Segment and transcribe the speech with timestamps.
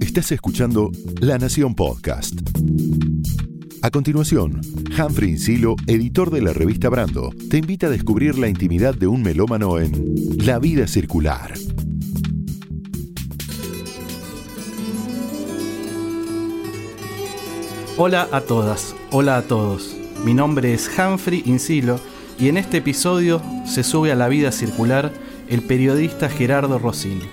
[0.00, 2.34] Estás escuchando La Nación Podcast.
[3.82, 4.60] A continuación,
[4.98, 9.22] Humphrey Insilo, editor de la revista Brando, te invita a descubrir la intimidad de un
[9.22, 11.54] melómano en La vida circular.
[17.96, 19.96] Hola a todas, hola a todos.
[20.24, 22.00] Mi nombre es Humphrey Insilo
[22.38, 25.12] y en este episodio se sube a la vida circular
[25.48, 27.28] el periodista Gerardo Rossini,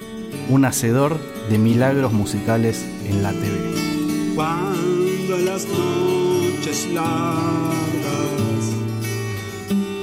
[0.50, 1.18] un hacedor
[1.50, 4.36] de milagros musicales en la TV.
[4.36, 8.38] Cuando las noches largas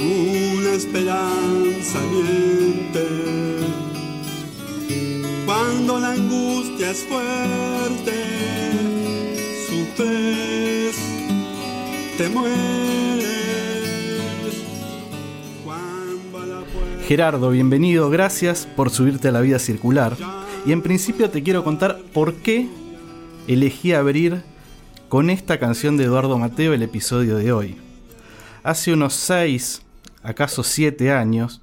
[0.00, 3.06] una esperanza miente,
[5.44, 8.12] cuando la angustia es fuerte,
[9.68, 10.96] sufres,
[12.16, 13.24] te mueres.
[15.64, 16.62] Cuando la
[17.06, 20.16] Gerardo, bienvenido, gracias por subirte a la vida circular.
[20.66, 22.68] Y en principio te quiero contar por qué
[23.46, 24.42] elegí abrir
[25.10, 27.76] con esta canción de Eduardo Mateo el episodio de hoy.
[28.62, 29.82] Hace unos 6,
[30.22, 31.60] acaso 7 años,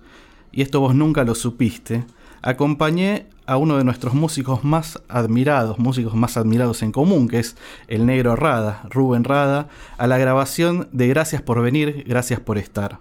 [0.52, 2.06] y esto vos nunca lo supiste,
[2.44, 7.58] acompañé a uno de nuestros músicos más admirados, músicos más admirados en común, que es
[7.88, 13.00] el negro Rada, Rubén Rada, a la grabación de Gracias por venir, gracias por estar.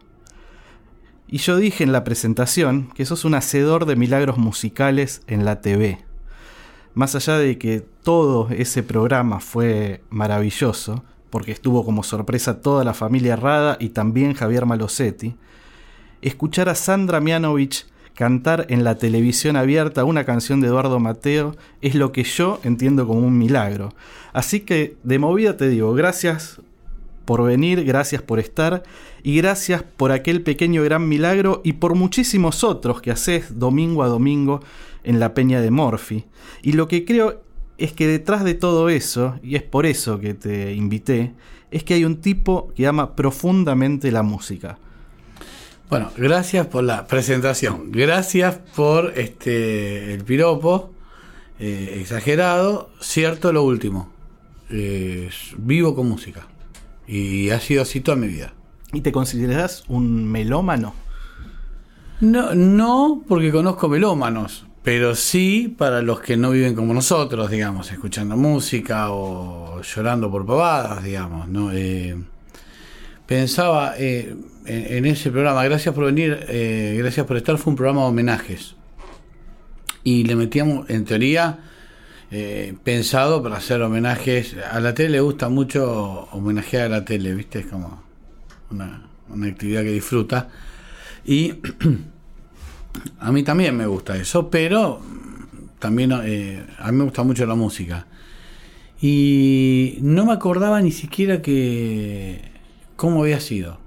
[1.32, 5.60] Y yo dije en la presentación que sos un hacedor de milagros musicales en la
[5.60, 5.98] TV.
[6.94, 12.94] Más allá de que todo ese programa fue maravilloso, porque estuvo como sorpresa toda la
[12.94, 15.36] familia Rada y también Javier Malosetti,
[16.20, 21.94] escuchar a Sandra Mianovich cantar en la televisión abierta una canción de Eduardo Mateo es
[21.94, 23.94] lo que yo entiendo como un milagro.
[24.32, 26.60] Así que de movida te digo, gracias
[27.30, 28.82] por venir, gracias por estar
[29.22, 34.08] y gracias por aquel pequeño gran milagro y por muchísimos otros que haces domingo a
[34.08, 34.64] domingo
[35.04, 36.24] en la Peña de Morphy.
[36.60, 37.40] Y lo que creo
[37.78, 41.32] es que detrás de todo eso, y es por eso que te invité,
[41.70, 44.80] es que hay un tipo que ama profundamente la música.
[45.88, 47.92] Bueno, gracias por la presentación.
[47.92, 50.90] Gracias por este el piropo
[51.60, 52.90] eh, exagerado.
[53.00, 54.10] Cierto lo último.
[54.68, 56.49] Eh, vivo con música.
[57.10, 58.52] Y ha sido así toda mi vida.
[58.92, 60.94] ¿Y te consideras un melómano?
[62.20, 67.90] No, no porque conozco melómanos, pero sí para los que no viven como nosotros, digamos,
[67.90, 71.72] escuchando música o llorando por pavadas, digamos, ¿no?
[71.72, 72.16] Eh,
[73.26, 77.76] pensaba eh, en, en ese programa, gracias por venir, eh, gracias por estar, fue un
[77.76, 78.76] programa de homenajes.
[80.04, 81.58] Y le metíamos, en teoría,
[82.30, 84.56] eh, pensado para hacer homenajes.
[84.70, 87.60] A la tele le gusta mucho homenajear a la tele, ¿viste?
[87.60, 88.02] Es como
[88.70, 89.02] una,
[89.48, 90.48] actividad que disfruta.
[91.24, 91.54] Y
[93.18, 95.00] a mí también me gusta eso, pero
[95.80, 98.06] también eh, a mí me gusta mucho la música.
[99.02, 102.42] Y no me acordaba ni siquiera que
[102.96, 103.78] cómo había sido.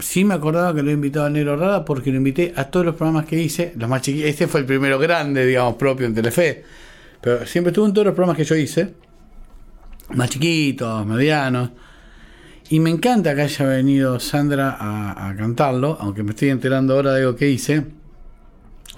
[0.00, 2.84] Sí me acordaba que lo he invitado a Negro Rada porque lo invité a todos
[2.84, 4.30] los programas que hice, los más chiquitos.
[4.30, 6.64] Este fue el primero grande, digamos, propio en Telefe.
[7.24, 8.92] Pero siempre estuvo en todos los programas que yo hice.
[10.10, 11.70] Más chiquitos, medianos.
[12.68, 17.20] Y me encanta que haya venido Sandra a, cantarlo, aunque me estoy enterando ahora de
[17.22, 17.86] algo que hice.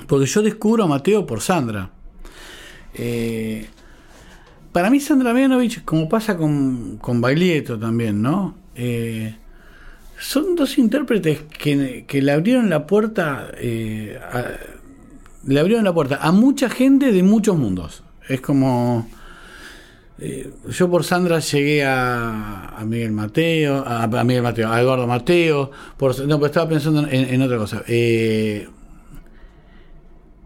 [0.09, 1.89] Porque yo descubro a Mateo por Sandra.
[2.95, 3.69] Eh,
[4.73, 8.57] para mí Sandra Mianovich, como pasa con, con también, ¿no?
[8.75, 9.37] Eh,
[10.19, 14.19] son dos intérpretes que, que le abrieron la puerta, eh,
[15.47, 18.03] le abrieron la puerta a mucha gente de muchos mundos.
[18.29, 19.09] Es como
[20.19, 26.19] eh, yo por Sandra llegué a, a Miguel Mateo, a, Miguel Mateo, Eduardo Mateo, por,
[26.27, 27.83] no, pero estaba pensando en, otra cosa.
[27.87, 28.67] Eh,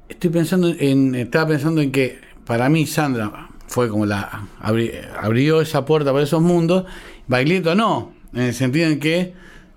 [0.09, 5.61] estoy pensando en, estaba pensando en que para mí Sandra fue como la abri- abrió
[5.61, 6.85] esa puerta para esos mundos,
[7.29, 9.35] Baglietto no, en el sentido en que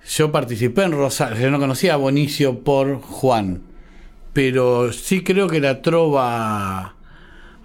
[0.09, 3.61] yo participé en Rosario, yo no conocía a Bonicio por Juan,
[4.33, 6.95] pero sí creo que la trova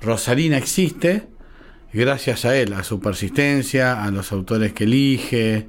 [0.01, 1.29] rosarina existe
[1.93, 5.69] gracias a él, a su persistencia, a los autores que elige.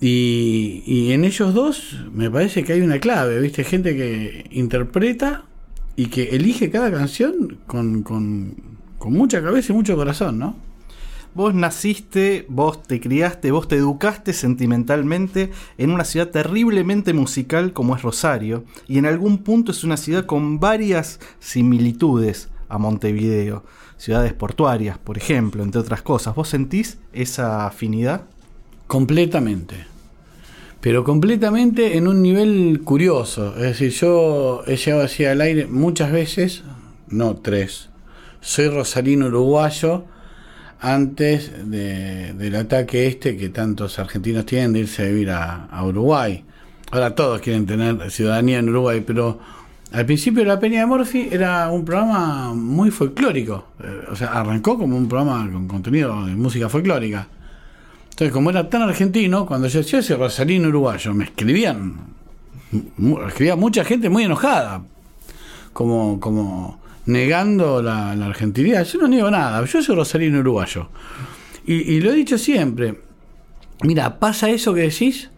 [0.00, 3.64] Y, en ellos dos me parece que hay una clave, ¿viste?
[3.64, 5.44] Gente que interpreta
[5.94, 8.56] y que elige cada canción con, con,
[8.98, 10.56] con mucha cabeza y mucho corazón, ¿no?
[11.32, 17.94] Vos naciste, vos te criaste, vos te educaste sentimentalmente en una ciudad terriblemente musical como
[17.94, 23.64] es Rosario, y en algún punto es una ciudad con varias similitudes a Montevideo,
[23.98, 26.34] ciudades portuarias, por ejemplo, entre otras cosas.
[26.34, 28.22] ¿Vos sentís esa afinidad?
[28.86, 29.76] Completamente.
[30.80, 33.54] Pero completamente en un nivel curioso.
[33.56, 36.62] Es decir, yo he llegado así al aire muchas veces,
[37.08, 37.90] no tres,
[38.40, 40.04] soy rosarino uruguayo
[40.80, 45.84] antes de- del ataque este que tantos argentinos tienen de irse a vivir a, a
[45.84, 46.44] Uruguay.
[46.90, 49.38] Ahora todos quieren tener ciudadanía en Uruguay, pero
[49.92, 53.66] al principio La Peña de Morphy era un programa muy folclórico.
[53.82, 57.26] Eh, o sea, arrancó como un programa con contenido de música folclórica.
[58.10, 61.96] Entonces, como era tan argentino, cuando yo decía ese rosarino uruguayo, me escribían,
[63.26, 64.82] escribía mucha gente muy enojada,
[65.72, 68.84] como, como negando la, argentinidad.
[68.84, 70.88] Yo no niego nada, yo soy rosarino uruguayo.
[71.66, 73.00] Y, y lo he dicho siempre,
[73.82, 75.30] mira, pasa eso que decís,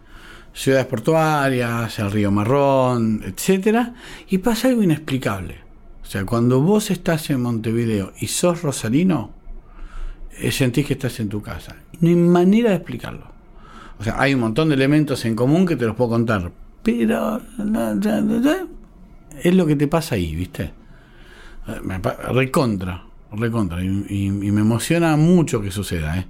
[0.53, 3.95] ciudades portuarias, el río Marrón, etcétera,
[4.29, 5.57] y pasa algo inexplicable.
[6.01, 9.31] O sea, cuando vos estás en Montevideo y sos rosarino,
[10.37, 11.75] eh, sentís que estás en tu casa.
[11.99, 13.31] No hay manera de explicarlo.
[13.99, 16.51] O sea, hay un montón de elementos en común que te los puedo contar,
[16.83, 17.41] pero
[19.41, 20.73] es lo que te pasa ahí, ¿viste?
[21.67, 21.99] Eh,
[22.33, 23.83] recontra, recontra.
[23.83, 26.25] Y me emociona mucho que suceda, ¿eh?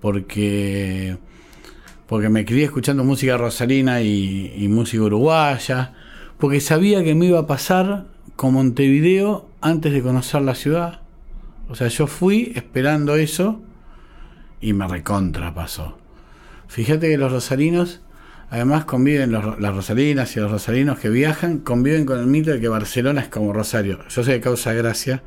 [0.00, 1.16] Porque,
[2.08, 5.92] porque me crié escuchando música rosarina y, y música uruguaya,
[6.38, 8.06] porque sabía que me iba a pasar
[8.36, 11.00] con Montevideo antes de conocer la ciudad.
[11.68, 13.62] O sea, yo fui esperando eso
[14.60, 15.98] y me recontra pasó.
[16.68, 18.00] Fíjate que los rosarinos,
[18.50, 22.60] además conviven, los- las rosarinas y los rosarinos que viajan, conviven con el mito de
[22.60, 24.00] que Barcelona es como Rosario.
[24.08, 25.22] Yo sé que causa gracia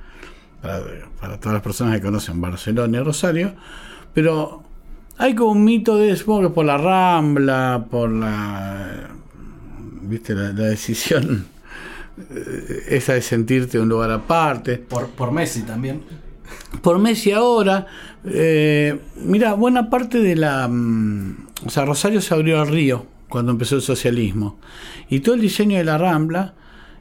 [0.62, 3.54] para todas las personas que conocen Barcelona y Rosario,
[4.14, 4.64] pero
[5.18, 9.10] hay como un mito de, supongo que por la Rambla, por la,
[10.04, 11.46] viste, la, la decisión
[12.32, 14.78] eh, esa de sentirte en un lugar aparte.
[14.78, 16.02] Por, por Messi también.
[16.82, 17.88] Por Messi ahora,
[18.26, 20.68] eh, mira, buena parte de la...
[20.68, 24.60] mm, O sea, Rosario se abrió al río cuando empezó el socialismo.
[25.10, 26.54] Y todo el diseño de la Rambla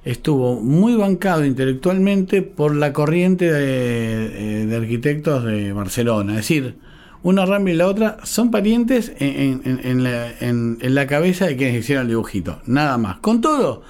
[0.05, 6.33] estuvo muy bancado intelectualmente por la corriente de, eh, de arquitectos de Barcelona.
[6.33, 6.77] Es decir,
[7.26, 10.05] una Rambla y la otra son parientes en,
[10.94, 12.61] la, cabeza de quienes hicieron el dibujito.
[12.67, 13.19] Nada más.
[13.19, 13.82] Con todo,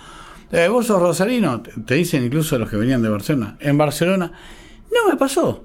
[0.50, 3.58] eh, vos sos rosarino, te, dicen incluso los que venían de Barcelona.
[3.60, 4.32] En Barcelona,
[4.90, 5.62] no me pasó.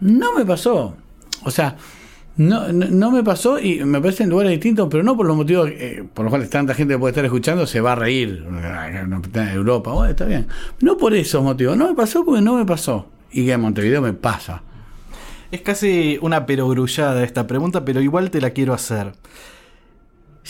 [0.00, 0.96] No me pasó.
[1.44, 1.76] O sea,
[2.38, 5.68] no, no, me pasó y me parece en lugares distintos, pero no por los motivos
[5.72, 8.46] eh, por los cuales tanta gente puede estar escuchando, se va a reír.
[8.46, 10.46] En Europa, bueno, está bien.
[10.80, 11.76] No por esos motivos.
[11.76, 13.10] No me pasó porque no me pasó.
[13.30, 14.62] Y que en Montevideo me pasa.
[15.54, 19.12] Es casi una perogrullada esta pregunta, pero igual te la quiero hacer.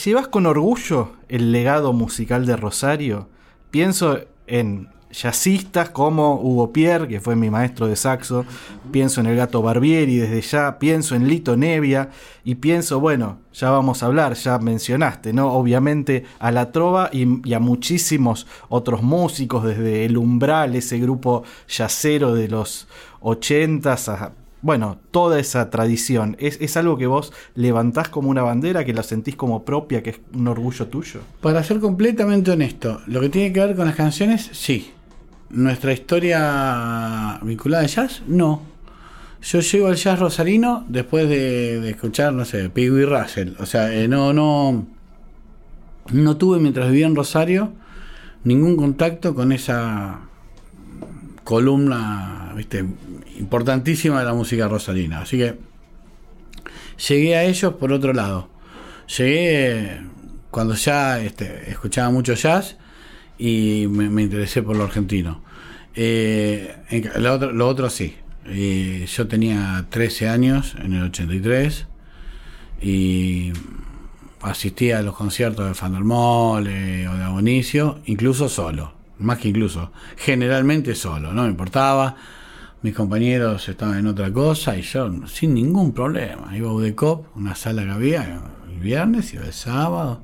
[0.03, 3.29] ¿Llevas con orgullo el legado musical de Rosario?
[3.71, 8.47] Pienso en jazzistas como Hugo Pierre, que fue mi maestro de saxo,
[8.93, 12.09] pienso en el gato Barbieri desde ya, pienso en Lito Nevia
[12.43, 15.53] y pienso, bueno, ya vamos a hablar, ya mencionaste, ¿no?
[15.53, 21.45] Obviamente a la trova y, y a muchísimos otros músicos, desde El Umbral, ese grupo
[21.69, 22.89] yacero de los
[23.21, 24.33] ochentas, a,
[24.65, 26.39] bueno, toda esa tradición.
[26.41, 30.09] ¿Es, ¿Es algo que vos levantás como una bandera, que la sentís como propia, que
[30.09, 31.21] es un orgullo tuyo?
[31.43, 34.91] Para ser completamente honesto, lo que tiene que ver con las canciones, sí.
[35.51, 38.63] Nuestra historia vinculada al jazz, no.
[39.43, 43.53] Yo llego al jazz rosarino después de, escuchar, no sé, Piggy Russell.
[43.59, 44.87] O sea, eh, no, no,
[46.11, 47.71] no tuve mientras vivía en Rosario
[48.45, 50.21] ningún contacto con esa
[51.45, 52.87] columna, viste,
[53.39, 55.20] importantísima de la música rosarina.
[55.20, 55.56] Así que
[57.08, 58.49] llegué a ellos por otro lado.
[59.19, 60.01] Llegué
[60.51, 62.77] cuando ya este, escuchaba mucho jazz
[63.39, 65.43] y me, interesé por lo argentino.
[65.94, 66.75] Eh,
[67.17, 68.17] lo, otro, sí.
[68.47, 71.87] Eh, yo tenía 13 años en el 83
[72.82, 73.53] y
[74.43, 80.94] asistía a los conciertos de Fandermole o de Abonicio, incluso solo, más que incluso, generalmente
[80.94, 82.17] solo, no me importaba.
[82.84, 86.55] Mis compañeros estaban en otra cosa y yo sin ningún problema.
[86.55, 90.20] Iba a UDECOP, una sala que había el viernes, iba el sábado.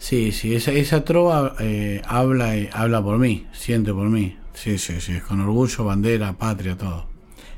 [0.00, 4.36] Sí, sí, esa, esa trova eh, habla, y- habla por mí, siente por mí.
[4.54, 7.06] Sí, sí, sí, con orgullo, bandera, patria, todo.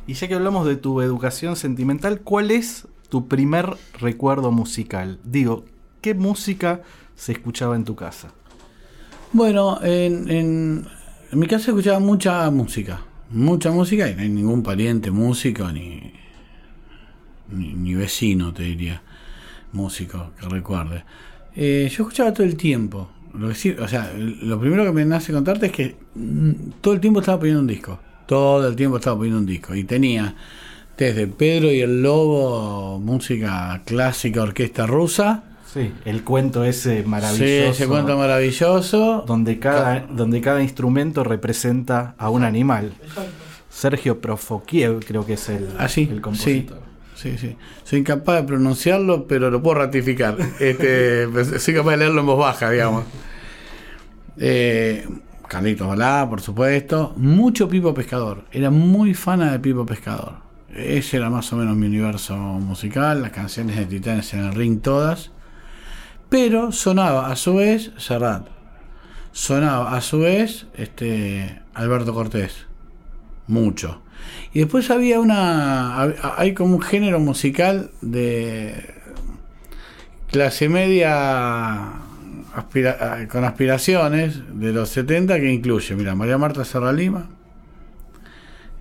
[0.07, 5.19] Y ya que hablamos de tu educación sentimental, ¿cuál es tu primer recuerdo musical?
[5.25, 5.65] Digo,
[6.03, 6.83] ¿qué música
[7.15, 8.29] se escuchaba en tu casa?
[9.33, 10.87] Bueno, en, en,
[11.33, 13.01] en mi casa escuchaba mucha música,
[13.31, 16.13] mucha música y no hay ningún pariente músico ni,
[17.51, 19.03] ni, vecino, te diría,
[19.73, 21.05] músico que recuerde.
[21.55, 23.11] Eh, yo escuchaba todo el tiempo.
[23.35, 26.95] Lo que sí, o sea, lo primero que me nace contarte es que mm, todo
[26.95, 27.99] el tiempo estaba poniendo un disco.
[28.27, 29.75] Todo el tiempo estaba poniendo un disco.
[29.75, 30.35] Y tenía
[30.97, 35.45] desde Pedro y el Lobo, música clásica, orquesta rusa.
[35.77, 37.45] Sí, el cuento ese maravilloso.
[37.45, 39.25] Sí, ese cuento maravilloso.
[39.27, 42.95] donde cada, donde cada instrumento representa a un animal.
[43.69, 46.79] Sergio Profokiev, creo que es el, Ah, sí, el compositor.
[47.15, 47.57] Sí, sí.
[47.85, 50.39] Soy incapaz de pronunciarlo, pero lo puedo ratificar.
[50.61, 53.05] Este, pues, soy capaz de leerlo en voz baja, digamos.
[54.39, 55.07] Eh,
[55.47, 57.13] Carlitos Balá, por supuesto.
[57.17, 58.45] Mucho Pipo Pescador.
[58.51, 60.37] Era muy fana de Pipo Pescador.
[60.75, 63.21] Ese era más o menos mi universo musical.
[63.21, 65.33] Las canciones de Titanes en el ring todas.
[66.29, 68.49] Pero sonaba a su vez Serrat.
[69.33, 72.67] Sonaba a su vez este, Alberto Cortés.
[73.47, 74.03] Mucho.
[74.53, 76.03] Y después había una.
[76.37, 78.95] Hay como un género musical de
[80.29, 81.93] clase media
[83.29, 87.29] con aspiraciones de los 70 que incluye, mira, María Marta Serra Lima,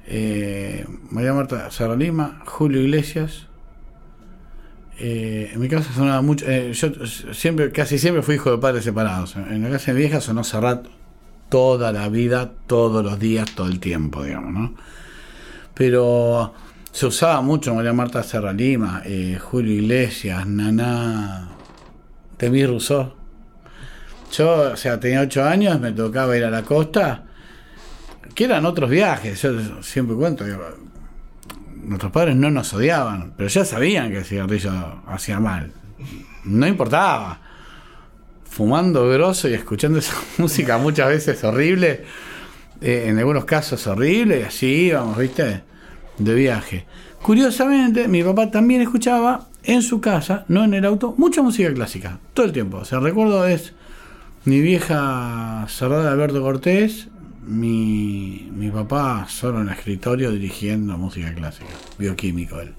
[0.07, 3.47] eh, María Marta Serra Lima, Julio Iglesias.
[4.97, 6.45] Eh, en mi casa sonaba mucho.
[6.47, 6.89] eh, yo
[7.33, 9.35] siempre, casi siempre fui hijo de padres separados.
[9.35, 10.87] En la casa de mi vieja sonó Serrat
[11.49, 14.75] toda la vida, todos los días, todo el tiempo, digamos, ¿no?
[15.73, 16.53] Pero
[16.91, 21.49] se usaba mucho María Marta Serra Lima, eh, Julio Iglesias, Naná,
[22.37, 23.13] Temí Rousseau.
[24.31, 27.25] Yo, o sea, tenía ocho años, me tocaba ir a la costa,
[28.33, 29.41] que eran otros viajes.
[29.41, 30.45] Yo siempre cuento,
[31.87, 34.71] nuestros padres no nos odiaban, pero ya sabían que el cigarrillo
[35.07, 35.71] hacía mal.
[36.43, 37.39] No importaba.
[38.49, 42.03] Fumando grosso y escuchando esa música muchas veces horrible,
[42.81, 45.63] eh, en algunos casos horrible, y así íbamos, ¿viste?
[46.17, 46.85] De viaje.
[47.21, 52.19] Curiosamente, mi papá también escuchaba en su casa, no en el auto, mucha música clásica,
[52.33, 52.77] todo el tiempo.
[52.77, 53.73] O sea, recuerdo es
[54.45, 57.07] mi vieja cerrada Alberto Cortés,
[57.45, 62.73] mi, mi papá solo en el escritorio dirigiendo música clásica, bioquímico él.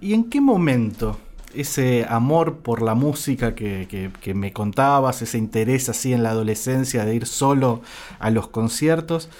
[0.00, 1.18] ¿Y en qué momento
[1.54, 6.30] ese amor por la música que, que- que me contabas, ese interés así en la
[6.30, 7.80] adolescencia de ir solo
[8.18, 9.30] a los conciertos,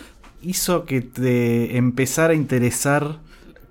[0.41, 3.19] hizo que te empezara a interesar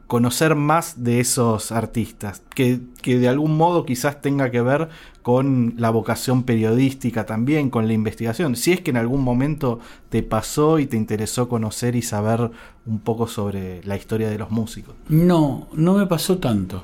[0.07, 2.41] conocer más de esos artistas?
[2.53, 4.89] Que, que de algún modo quizás tenga que ver
[5.21, 8.55] con la vocación periodística también, con la investigación.
[8.55, 12.51] Si es que en algún momento te pasó y te interesó conocer y saber
[12.85, 14.93] un poco sobre la historia de los músicos.
[15.09, 16.83] No, no me pasó tanto.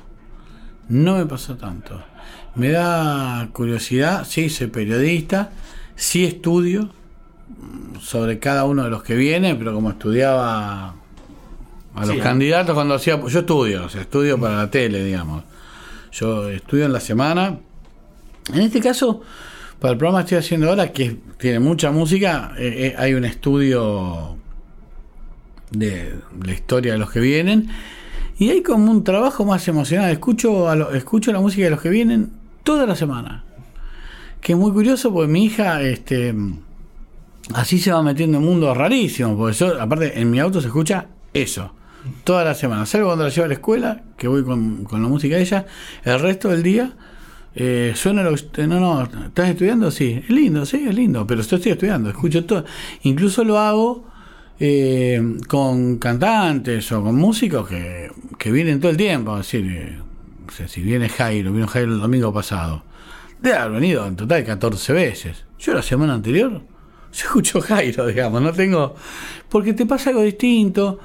[0.88, 2.02] No me pasó tanto.
[2.54, 5.52] Me da curiosidad, sí, soy periodista,
[5.94, 6.90] sí estudio
[8.00, 10.96] sobre cada uno de los que vienen, pero como estudiaba
[11.94, 13.20] a los Sí, candidatos cuando hacía...
[13.26, 15.44] Yo estudio, o sea, estudio para la tele, digamos.
[16.12, 17.58] Yo estudio en la semana.
[18.52, 19.20] En este caso,
[19.78, 23.24] para el programa que estoy haciendo ahora, que tiene mucha música, eh, eh, hay un
[23.24, 24.36] estudio
[25.70, 27.68] de la historia de los que vienen
[28.38, 30.10] y hay como un trabajo más emocional.
[30.10, 32.30] Escucho, a lo- escucho la música de los que vienen
[32.62, 33.44] toda la semana.
[34.40, 36.34] Que es muy curioso porque mi hija este,
[37.54, 39.36] así se va metiendo en mundos rarísimos.
[39.36, 41.72] Porque yo, aparte, en mi auto se escucha eso.
[42.24, 42.86] Toda la semana.
[42.86, 45.66] Salvo cuando la llevo a la escuela, que voy con, con la música de ella.
[46.04, 46.92] El resto del día
[47.54, 48.66] eh, suena lo que...
[48.66, 49.90] No, no, ¿estás estudiando?
[49.90, 50.20] Sí.
[50.22, 51.26] Es lindo, sí, es lindo.
[51.26, 52.10] Pero estoy estudiando.
[52.10, 52.64] Escucho todo.
[53.02, 54.12] Incluso lo hago
[54.58, 59.38] eh, con cantantes o con músicos que, que vienen todo el tiempo.
[59.38, 62.84] Es decir, eh, si viene Jairo, vino Jairo el domingo pasado,
[63.40, 65.44] debe haber venido en total 14 veces.
[65.58, 66.52] Yo la semana anterior,
[67.12, 68.94] yo escucho Jairo, digamos, no tengo.
[69.48, 70.98] Porque te pasa algo distinto,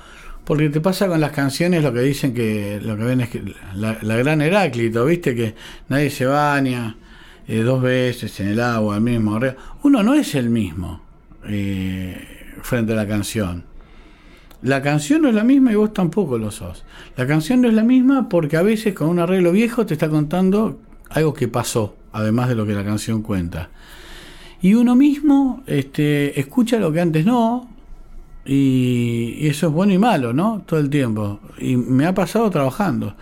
[0.48, 3.44] porque te pasa con las canciones lo que dicen que lo que ven es que
[3.75, 5.56] la, gran Heráclito, viste que
[5.89, 6.96] nadie se baña
[7.50, 9.58] eh, dos veces en el agua, el mismo río.
[9.84, 11.01] Uno no es el mismo.
[11.50, 12.16] eh,
[12.62, 13.66] frente a la canción.
[14.62, 16.86] La canción no es la misma y vos tampoco lo sos.
[17.18, 20.08] La canción no es la misma porque a veces con un arreglo viejo te está
[20.10, 23.70] contando algo que pasó, además de lo que la canción cuenta.
[24.62, 27.70] Y uno mismo este, escucha lo que antes no,
[28.48, 30.63] y, y eso es bueno y malo, ¿no?
[30.66, 31.39] Todo el tiempo.
[31.60, 33.16] Y me ha pasado trabajando.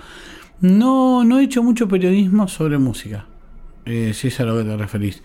[0.61, 3.25] No, no he hecho mucho periodismo sobre música,
[3.85, 5.21] eh, si es a lo que te referís.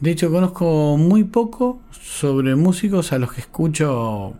[0.00, 4.34] De hecho, conozco muy poco sobre músicos a los que escucho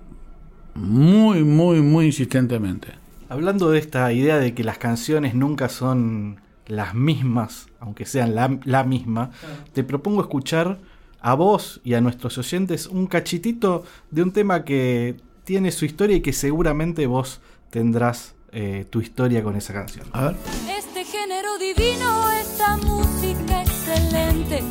[0.75, 2.88] muy, muy, muy insistentemente.
[3.29, 8.59] Hablando de esta idea de que las canciones nunca son las mismas, aunque sean la,
[8.65, 9.31] la misma,
[9.73, 10.79] te propongo escuchar
[11.21, 16.17] a vos y a nuestros oyentes un cachitito de un tema que tiene su historia
[16.17, 20.07] y que seguramente vos tendrás eh, tu historia con esa canción.
[20.13, 20.37] A ver.
[20.79, 24.63] Este género divino, esta música excelente,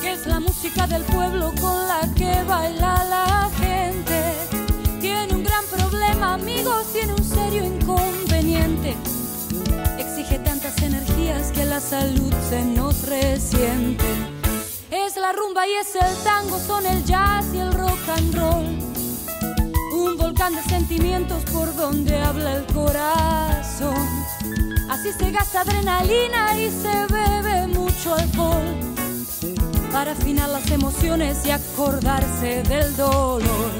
[0.00, 4.34] que es la música del pueblo con la que baila la gente.
[5.00, 8.96] Tiene un gran problema, amigos, tiene un serio inconveniente.
[9.98, 14.37] Exige tantas energías que la salud se nos resiente.
[14.90, 18.64] Es la rumba y es el tango, son el jazz y el rock and roll.
[19.92, 24.08] Un volcán de sentimientos por donde habla el corazón.
[24.88, 28.80] Así se gasta adrenalina y se bebe mucho alcohol
[29.92, 33.70] para afinar las emociones y acordarse del dolor.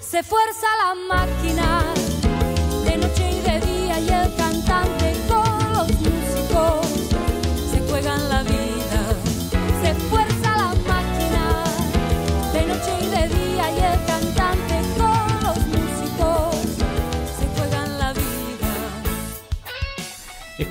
[0.00, 1.84] Se fuerza la máquina
[2.84, 3.41] de noche y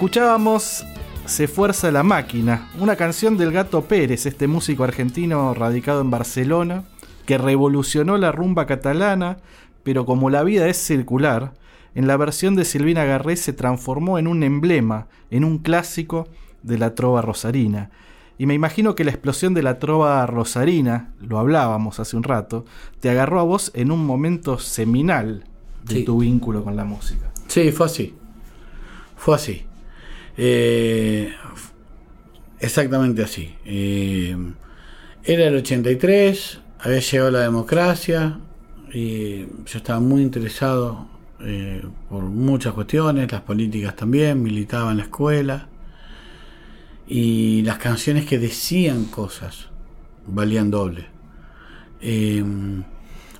[0.01, 0.83] Escuchábamos
[1.27, 6.85] Se Fuerza la Máquina, una canción del Gato Pérez, este músico argentino radicado en Barcelona,
[7.27, 9.37] que revolucionó la rumba catalana,
[9.83, 11.53] pero como la vida es circular,
[11.93, 16.27] en la versión de Silvina Garré se transformó en un emblema, en un clásico
[16.63, 17.91] de la trova rosarina.
[18.39, 22.65] Y me imagino que la explosión de la trova rosarina, lo hablábamos hace un rato,
[23.01, 25.43] te agarró a vos en un momento seminal
[25.85, 26.05] de Sí.
[26.05, 27.31] tu vínculo con la música.
[27.45, 28.15] Sí, fue así.
[29.15, 29.67] Fue así.
[30.37, 31.33] Eh,
[32.59, 33.55] exactamente así.
[33.65, 34.35] Eh,
[35.23, 38.39] era el 83, había llegado la democracia
[38.93, 41.07] y yo estaba muy interesado
[41.41, 45.67] eh, por muchas cuestiones, las políticas también, militaba en la escuela
[47.07, 49.67] y las canciones que decían cosas
[50.27, 51.05] valían doble.
[52.01, 52.43] Eh,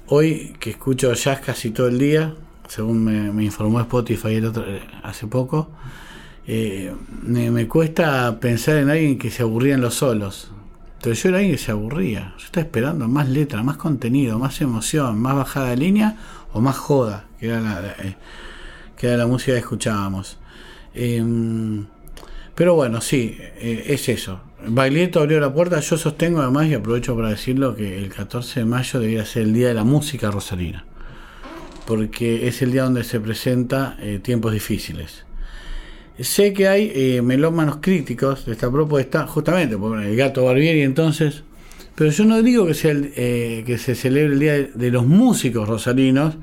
[0.08, 2.36] hoy que escucho jazz casi todo el día,
[2.68, 4.66] según me, me informó Spotify el otro,
[5.04, 5.72] hace poco,
[6.48, 6.94] eh,
[7.24, 10.52] me, cuesta pensar en alguien que se aburría en los solos.
[11.02, 12.34] Pero yo era alguien que se aburría.
[12.38, 16.18] Yo estaba esperando más letra, más contenido, más emoción, más bajada de línea
[16.54, 18.16] o más joda, que era la, eh,
[18.98, 20.38] que era la música que escuchábamos.
[20.94, 21.86] Em,
[22.56, 24.42] pero bueno, sí, eh, es eso.
[24.68, 25.80] Baglietto abrió la puerta.
[25.80, 29.54] Yo sostengo además, y aprovecho para decirlo, que el 14 de mayo debería ser el
[29.54, 30.86] Día de la Música Rosarina.
[31.88, 35.26] Porque es el día donde se presenta eh, tiempos difíciles.
[36.24, 41.44] Sé que hay eh, melómanos críticos de esta propuesta, justamente por el gato Barbieri entonces,
[41.96, 44.92] pero yo no digo que, sea el, eh, que se celebre el Día de, de
[44.92, 46.36] los Músicos Rosarinos,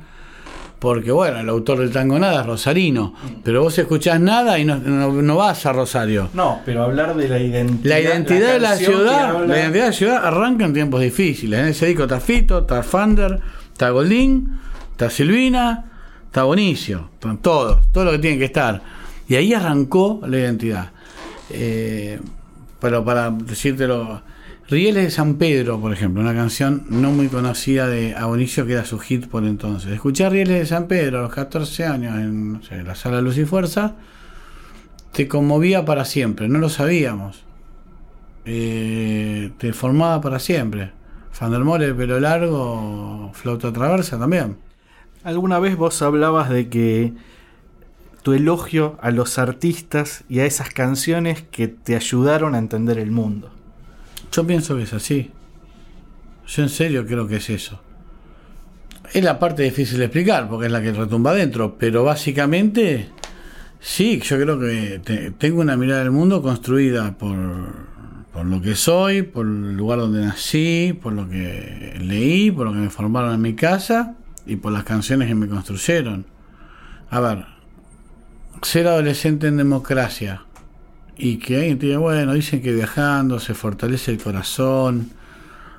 [0.78, 3.12] porque bueno, el autor del tango nada es rosarino,
[3.42, 6.28] pero vos escuchás nada y no, no- no vas a Rosario.
[6.34, 7.90] No, pero hablar de la identidad.
[7.96, 10.74] La identidad de la canción que ciudad, habla- la identidad de la ciudad arranca en
[10.74, 11.58] tiempos difíciles.
[11.58, 13.40] En ese disco está Fito, está Fander,
[13.72, 14.56] está Goldín,
[14.92, 15.84] está Silvina,
[16.26, 18.97] está Bonicio, están todos, todo lo que tiene que estar.
[19.28, 20.90] Y ahí arrancó la identidad.
[21.50, 22.18] Eh,
[22.80, 24.22] pero para decírtelo,
[24.68, 28.84] Rieles de San Pedro, por ejemplo, una canción no muy conocida de Abonicio que era
[28.84, 29.92] su hit por entonces.
[29.92, 32.16] Escuchar Rieles de San Pedro a los 14 años
[32.70, 33.96] en la sala Luz y Fuerza
[35.12, 37.48] te conmovía para siempre, no lo sabíamos
[38.50, 40.92] eh, te formaba para siempre.
[41.32, 44.56] Fandermore de pelo largo, flauta traversa también.
[45.22, 47.12] Alguna vez vos hablabas de que
[48.28, 53.10] tu elogio a los artistas y a esas canciones que te ayudaron a entender el
[53.10, 53.50] mundo.
[54.32, 55.30] Yo pienso que es así.
[56.46, 57.80] Yo en serio creo que es eso.
[59.14, 63.08] Es la parte difícil de explicar porque es la que retumba adentro, pero básicamente
[63.80, 67.34] sí, yo creo que te- tengo una mirada del mundo construida por,
[68.30, 72.72] por lo que soy, por el lugar donde nací, por lo que leí, por lo
[72.74, 76.26] que me formaron en mi casa y por las canciones que me construyeron.
[77.08, 77.46] A ver,
[78.62, 80.42] ser adolescente en democracia
[81.16, 85.10] y que alguien te diga, bueno, dicen que viajando se fortalece el corazón,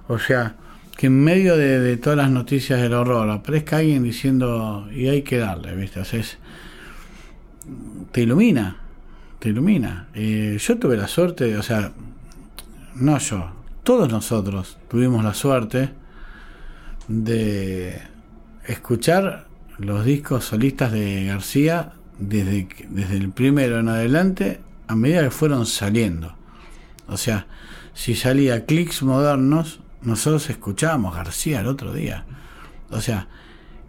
[0.08, 0.56] o sea,
[0.98, 5.38] que en medio de, todas las noticias del horror aparezca alguien diciendo, y hay que
[5.38, 6.02] darle, ¿viste?
[6.02, 6.22] O sea,
[8.12, 8.76] te ilumina,
[9.40, 10.10] te ilumina.
[10.14, 11.94] Eh, yo tuve la suerte, o sea,
[12.96, 13.50] no yo,
[13.84, 15.92] todos nosotros tuvimos la suerte
[17.08, 18.02] de
[18.68, 25.32] escuchar los discos solistas de García desde, desde el primero en adelante a medida que
[25.32, 26.36] fueron saliendo.
[27.08, 27.48] O sea,
[27.94, 32.26] si salía clics modernos, nosotros escuchábamos García el otro día.
[32.92, 33.28] O sea,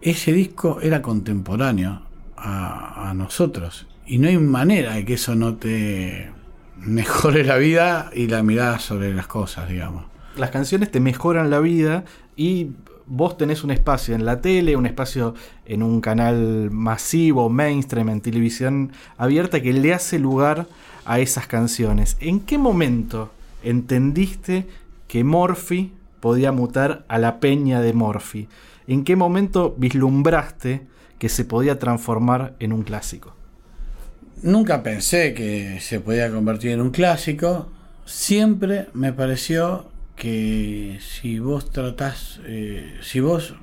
[0.01, 2.01] ese disco era contemporáneo
[2.37, 3.87] a, a nosotros.
[4.05, 6.31] Y no hay manera de que eso no te
[6.77, 10.05] mejore la vida y la mirada sobre las cosas, digamos.
[10.35, 12.71] Las canciones te mejoran la vida y
[13.13, 18.21] vos tenés un espacio en la tele, un espacio en un canal masivo, mainstream, en
[18.21, 20.67] televisión abierta que le hace lugar
[21.03, 22.15] a esas canciones.
[22.21, 23.29] ¿En qué momento
[23.63, 24.65] entendiste
[25.09, 28.47] que Morphy podía mutar a la peña de Morphy?
[28.87, 30.87] ¿En qué momento vislumbraste
[31.19, 33.35] que se podía transformar en un clásico?
[34.41, 37.67] Nunca pensé que se podía convertir en un clásico.
[38.05, 43.55] Siempre me pareció que si vos tratás, eh, si vos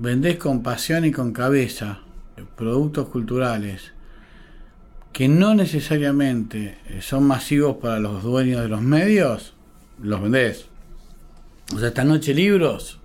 [0.00, 2.00] vendés con pasión y con cabeza
[2.56, 3.92] productos culturales
[5.12, 9.54] que no necesariamente son masivos para los dueños de los medios,
[10.00, 10.66] los vendés.
[11.74, 13.00] O sea, esta noche libros,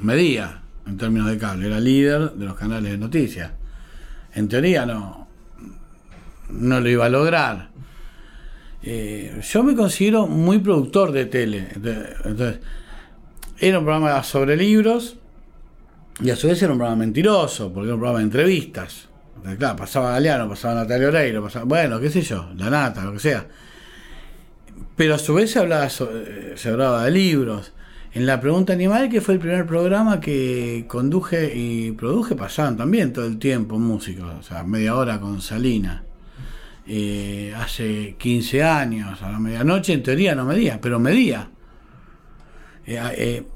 [0.00, 3.52] medía en términos de cable, era líder de los canales de noticias.
[4.34, 5.28] En teoría no,
[6.48, 7.70] no lo iba a lograr.
[8.88, 11.66] Eh, yo me considero muy productor de tele.
[11.74, 12.60] Entonces,
[13.58, 15.16] era un programa sobre libros
[16.22, 19.08] y a su vez era un programa mentiroso, porque era un programa de entrevistas.
[19.58, 23.18] claro, pasaba Galeano, pasaba Natalia Oreiro, pasaba, bueno, qué sé yo, La Nata, lo que
[23.18, 23.48] sea.
[24.94, 27.72] Pero a su vez se hablaba, se hablaba de libros.
[28.12, 33.12] En la pregunta animal, que fue el primer programa que conduje y produje, pasaban también
[33.12, 36.05] todo el tiempo músicos, o sea, media hora con Salina.
[36.88, 41.50] Eh, hace 15 años, a la medianoche, en teoría no medía, pero medía.
[42.86, 43.46] Eh, eh,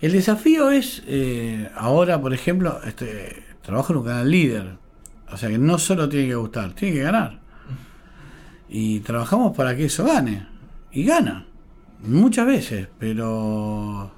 [0.00, 1.02] el desafío es,
[1.76, 4.78] ahora, por ejemplo, este, trabajo en un canal líder.
[5.30, 7.38] O sea que no solo tiene que gustar, tiene que ganar.
[8.68, 10.46] Y trabajamos para que eso gane.
[10.90, 11.46] Y gana.
[12.02, 14.10] Muchas veces, pero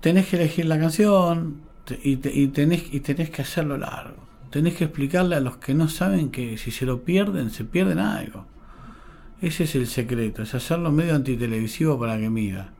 [0.00, 1.62] tenés que elegir la canción
[2.02, 2.16] y,
[2.48, 4.25] tenés, y tenés que hacerlo largo.
[4.56, 7.98] Tenés que explicarle a los que no saben que si se lo pierden, se pierden
[7.98, 8.46] algo.
[9.42, 12.72] Ese es el secreto, es hacerlo medio antitelevisivo para que mida.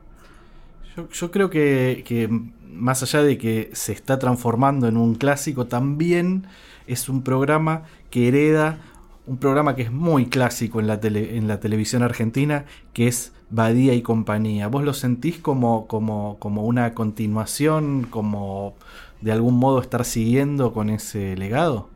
[1.13, 2.29] Yo, creo que,
[2.73, 6.47] más allá de que se está transformando en un clásico, también
[6.87, 8.79] es un programa que hereda
[9.27, 14.67] un programa que es muy clásico en la, televisión argentina, que es Badía y compañía.
[14.67, 18.75] ¿Vos lo sentís como, como una continuación, como
[19.21, 21.89] de algún modo estar siguiendo con ese legado?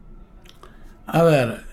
[1.06, 1.66] A ver,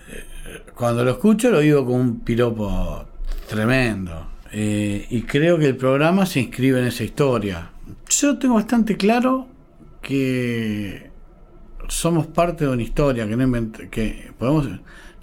[0.75, 3.05] cuando lo escucho lo digo con un piropo
[3.47, 4.27] tremendo.
[4.51, 7.69] Eh, y creo que el programa se inscribe en esa historia.
[8.09, 9.47] Yo tengo bastante claro
[10.01, 11.11] que
[11.87, 14.67] somos parte de una historia, que, no que podemos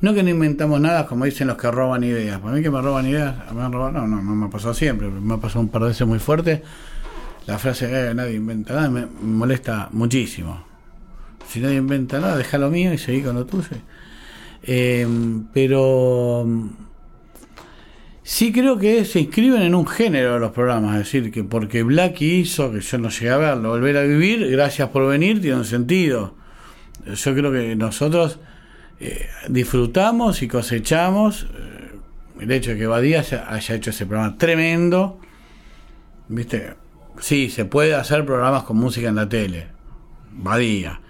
[0.00, 2.38] no que no inventamos nada, como dicen los que roban ideas.
[2.40, 4.74] Para mí que me roban ideas, me han robado, no, no, no me ha pasado
[4.74, 6.62] siempre, me ha pasado un par de veces muy fuerte.
[7.46, 10.64] La frase, eh, nadie inventa nada, me molesta muchísimo.
[11.48, 13.68] Si nadie inventa nada, deja lo mío y seguí con lo tuyo.
[14.64, 16.44] Em, pero
[18.24, 22.40] sí creo que se inscriben en un género los programas, es decir, que porque Blacky
[22.40, 25.64] hizo, que yo no llegué a verlo, volver a vivir, gracias por venir, tiene un
[25.64, 26.34] sentido.
[27.06, 28.40] Yo creo que nosotros
[28.98, 35.20] eh, disfrutamos y cosechamos eh, el hecho de que Badía haya hecho ese programa tremendo.
[36.28, 36.85] ¿Viste?
[37.20, 39.68] Sí, se puede hacer programas con música en la tele.
[40.32, 41.00] Badía.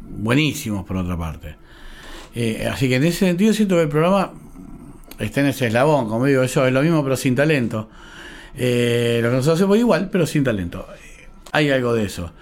[0.00, 1.56] Buenísimos por otra parte.
[2.34, 4.32] Eh, así que en ese sentido siento que el programa
[5.18, 7.88] está en ese eslabón, como digo yo, es lo mismo pero sin talento.
[8.52, 10.86] lo que nosotros hacemos igual, pero sin talento.
[11.52, 12.32] Hay algo de eso.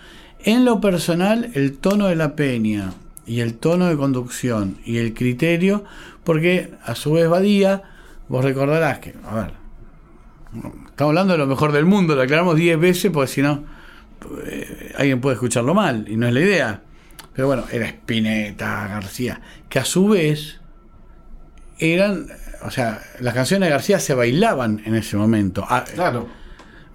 [0.41, 2.93] En lo personal, el tono de la peña,
[3.27, 5.85] y el tono de conducción y el criterio,
[6.25, 7.83] porque a su vez Badía,
[8.29, 9.53] vos recordarás que, a ver,
[10.95, 13.65] estamos hablando de lo mejor del mundo, lo aclaramos 10 veces porque si no,
[14.47, 16.83] eh, alguien puede escucharlo mal y no es la idea.
[17.35, 20.61] Pero bueno, era Spinetta, García, que a su vez
[21.81, 22.29] eran,
[22.63, 25.67] o sea, las canciones de García se bailaban en ese momento.
[25.69, 26.29] Ah, claro.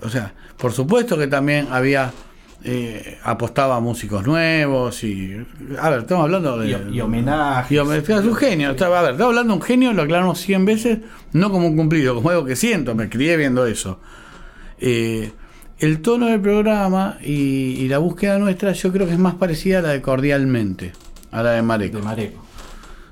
[0.02, 2.14] O sea, por supuesto que también había
[2.62, 5.34] eh, apostaba a músicos nuevos y.
[5.80, 6.70] A ver, estamos hablando de.
[6.92, 7.76] Y, homenaje.
[7.76, 8.72] Y es un genio.
[8.72, 11.00] Estaba, a ver, estaba hablando de un genio, lo aclaramos 100 veces,
[11.32, 14.00] no como un cumplido, como algo que siento, me crié viendo eso.
[14.80, 15.32] Eh,
[15.80, 19.82] el tono del programa y, la búsqueda nuestra, yo creo que es más parecida a
[19.82, 20.92] la de Cordialmente,
[21.32, 22.00] a la de Mareco.
[22.00, 22.44] De Mareco.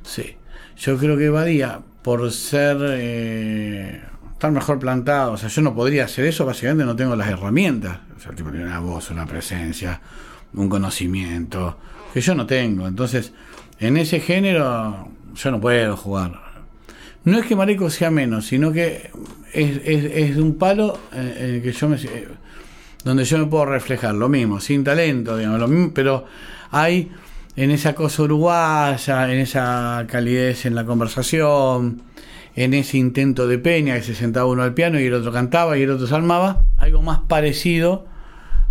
[0.03, 0.36] Sí.
[0.77, 2.77] Yo creo que Badía, por ser.
[2.81, 4.01] Eh,
[4.38, 5.32] estar mejor plantado.
[5.32, 7.97] O sea, yo no podría hacer eso, básicamente no tengo las herramientas.
[8.15, 10.00] O sea, el tipo una voz, una presencia,
[10.54, 11.80] un conocimiento,
[12.13, 12.88] que yo no tengo.
[12.88, 13.34] Entonces,
[13.80, 16.39] en ese género, yo no puedo jugar.
[17.23, 19.10] No es que Mareco sea menos, sino que
[19.54, 21.97] es, es, de un palo eh, que yo me,
[23.04, 26.26] donde yo me puedo reflejar, lo mismo, sin talento, digamos, lo mismo, pero
[26.69, 27.12] hay
[27.56, 32.04] en esa cosa uruguaya, en esa calidez en la conversación,
[32.58, 35.78] en ese intento de Peña, que se sentaba uno al piano y el otro cantaba
[35.78, 38.08] y el otro salmaba, algo más parecido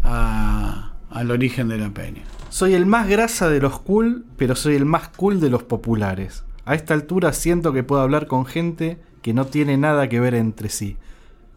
[0.03, 2.22] al origen de la Peña.
[2.49, 6.44] Soy el más grasa de los cool, pero soy el más cool de los populares.
[6.64, 10.35] A esta altura siento que puedo hablar con gente que no tiene nada que ver
[10.35, 10.96] entre sí.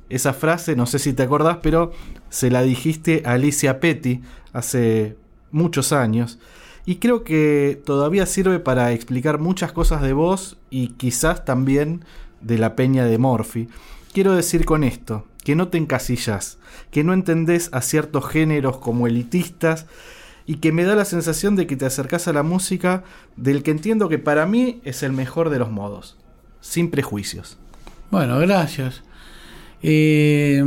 [0.09, 1.93] Esa frase, no sé si te acordás, pero
[2.29, 4.21] se la dijiste a Alicia Petty
[4.53, 5.17] hace
[5.49, 6.37] muchos años.
[6.85, 12.03] Y creo que todavía sirve para explicar muchas cosas de vos y quizás también
[12.41, 13.67] de la peña de Morphy.
[14.13, 16.57] Quiero decir con esto que no te encasillas,
[16.91, 19.85] que no entendés a ciertos géneros como elitistas
[20.45, 23.03] y que me da la sensación de que te acercás a la música
[23.35, 26.17] del que entiendo que para mí es el mejor de los modos,
[26.59, 27.57] sin prejuicios.
[28.09, 29.03] Bueno, gracias.
[29.83, 30.63] Eh,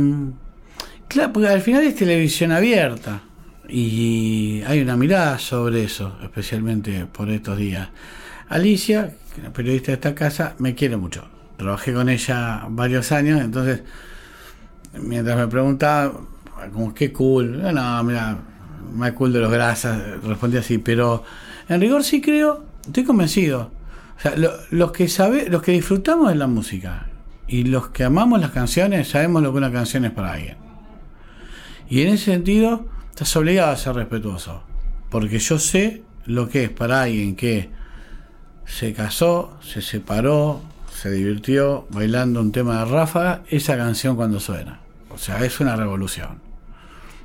[1.07, 3.23] claro, porque al final es televisión abierta
[3.67, 7.89] y hay una mirada sobre eso, especialmente por estos días.
[8.49, 9.13] Alicia,
[9.53, 11.25] periodista de esta casa, me quiere mucho.
[11.57, 13.83] Trabajé con ella varios años, entonces,
[14.93, 16.13] mientras me preguntaba,
[16.71, 18.37] como qué cool, no, mira,
[18.93, 21.23] más cool de los grasas, respondí así, pero
[21.69, 23.71] en rigor sí creo, estoy convencido.
[24.17, 24.35] O sea,
[24.69, 27.07] los que sabe, los que disfrutamos de la música
[27.47, 30.57] y los que amamos las canciones sabemos lo que una canción es para alguien.
[31.89, 34.63] Y en ese sentido, estás obligado a ser respetuoso.
[35.11, 37.69] Porque yo sé lo que es para alguien que
[38.65, 44.79] se casó, se separó, se divirtió bailando un tema de ráfaga, esa canción cuando suena.
[45.11, 46.41] O sea, es una revolución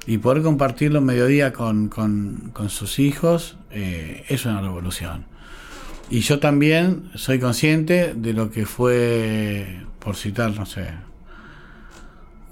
[0.07, 5.27] y poder compartirlo en mediodía con, con, sus hijos eh, es una revolución.
[6.11, 10.89] Y yo también soy consciente de lo que fue, por citar, no sé,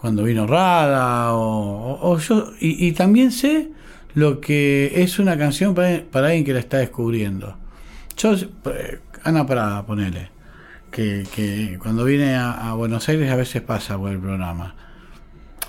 [0.06, 3.70] cuando vino Rada, o, yo, y, también sé
[4.14, 7.56] lo que es una canción para, alguien que la está descubriendo.
[8.16, 10.30] Yo, eh, Ana Parada, ponele,
[10.92, 14.76] que, que cuando viene a, Buenos Aires a veces pasa por el programa.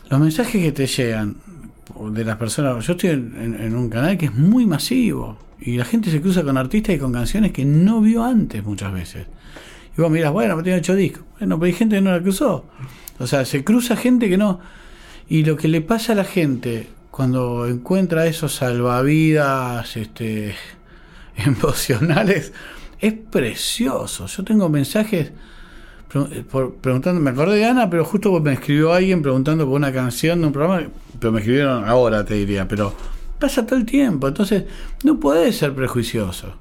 [0.07, 1.37] Los mensajes que te llegan
[2.11, 2.85] de las personas.
[2.85, 6.59] Yo estoy en, un canal que es muy masivo y la gente se cruza con
[6.59, 9.25] artistas y con canciones que no vio antes muchas veces.
[9.97, 11.23] Y vos mirás, bueno, tiene ocho discos.
[11.39, 12.65] Bueno, pero hay gente que no la cruzó.
[13.19, 14.59] O sea, se cruza gente que no.
[15.29, 20.55] Y lo que le pasa a la gente cuando encuentra esos salvavidas este,
[21.35, 22.53] emocionales
[22.99, 24.27] es precioso.
[24.27, 25.31] Yo tengo mensajes
[26.13, 26.43] eh,
[26.81, 30.47] preguntando, me acordé de Ana, pero justo me escribió alguien preguntando por una canción de
[30.47, 30.87] un programa,
[31.19, 32.93] pero me escribieron ahora, te diría, pero
[33.39, 34.63] pasa todo el tiempo, entonces
[35.03, 36.53] no puedes ser prejuicioso.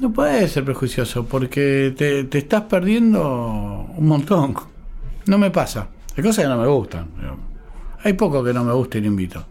[0.00, 4.54] No puedes ser prejuicioso porque te, te estás perdiendo un montón.
[5.26, 5.88] No me pasa.
[6.16, 7.08] Hay cosas que no me gustan.
[8.02, 9.44] Hay poco que no me gusta y lo invito.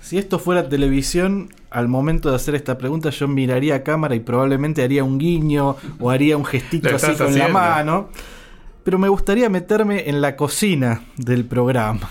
[0.00, 4.20] Si esto fuera televisión, al momento de hacer esta pregunta yo miraría a cámara y
[4.20, 8.10] probablemente haría un guiño o haría un gestito así con la mano.
[8.82, 12.10] Pero me gustaría meterme en la cocina del programa.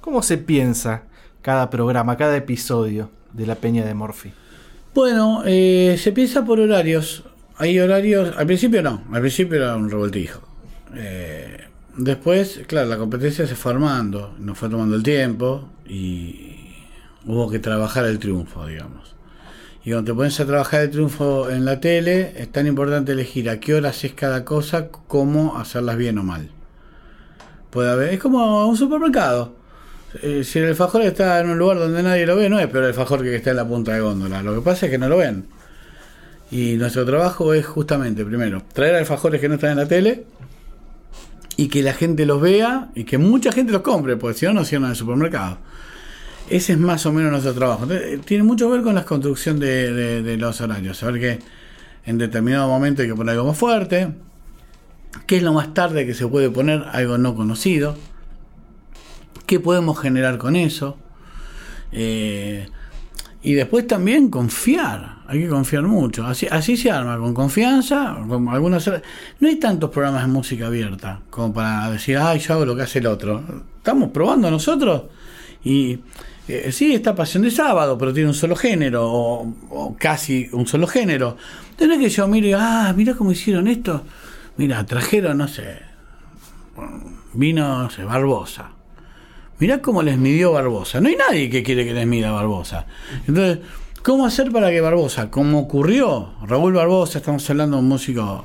[0.00, 1.04] ¿Cómo se piensa
[1.42, 4.32] cada programa, cada episodio de La Peña de Morphy?
[4.92, 7.22] Bueno, eh, se piensa por horarios.
[7.56, 8.36] Hay horarios.
[8.36, 10.49] Al principio no, al principio era un revoltijo.
[10.94, 11.64] Eh,
[11.96, 16.46] después, claro, la competencia se fue armando, nos fue tomando el tiempo y,
[17.26, 19.14] hubo que trabajar el triunfo, digamos.
[19.84, 23.48] Y cuando te pones a trabajar el triunfo en la tele, es tan importante elegir
[23.48, 26.50] a qué horas es cada cosa, cómo hacerlas bien o mal.
[27.70, 29.54] Puede haber, es como un supermercado.
[30.22, 32.84] Eh, si el alfajor está en un lugar donde nadie lo ve, no es peor
[32.84, 34.42] el alfajor que está en la punta de góndola.
[34.42, 35.46] Lo que pasa es que no lo ven.
[36.50, 40.24] Y nuestro trabajo es justamente, primero, traer alfajores que no están en la tele
[41.60, 44.54] y que la gente los vea y que mucha gente los compre, porque si no,
[44.54, 45.58] no cierran el supermercado.
[46.48, 47.86] Ese es más o menos nuestro trabajo.
[48.24, 50.96] tiene mucho que ver con la construcción de, los horarios.
[50.96, 51.38] Saber que
[52.06, 54.08] en determinado momento hay que poner algo más fuerte.
[55.26, 56.82] ¿Qué es lo más tarde que se puede poner?
[56.92, 57.94] Algo no conocido.
[59.44, 60.96] ¿Qué podemos generar con eso?
[61.92, 62.68] Eh,
[63.42, 65.20] y después también confiar.
[65.26, 66.26] Hay que confiar mucho.
[66.26, 68.18] Así, así se arma, con confianza.
[68.28, 68.86] Con algunas,
[69.38, 72.82] no hay tantos programas de música abierta como para decir, ay, yo hago lo que
[72.82, 73.42] hace el otro.
[73.78, 75.04] Estamos probando nosotros
[75.64, 76.00] y
[76.48, 80.86] eh, sí, está Pasión de Sábado, pero tiene un solo género, o, casi un solo
[80.86, 81.36] género.
[81.70, 84.04] Entonces que yo mire, ah, mira cómo hicieron esto.
[84.56, 85.78] Mira, trajeron, no sé,
[87.34, 88.72] vino, no sé, Barbosa.
[89.60, 91.00] Mirá cómo les midió Barbosa.
[91.00, 92.86] No hay nadie que quiere que les mida Barbosa.
[93.28, 93.58] Entonces,
[94.02, 98.44] ¿cómo hacer para que Barbosa, como ocurrió, Raúl Barbosa, estamos hablando de un músico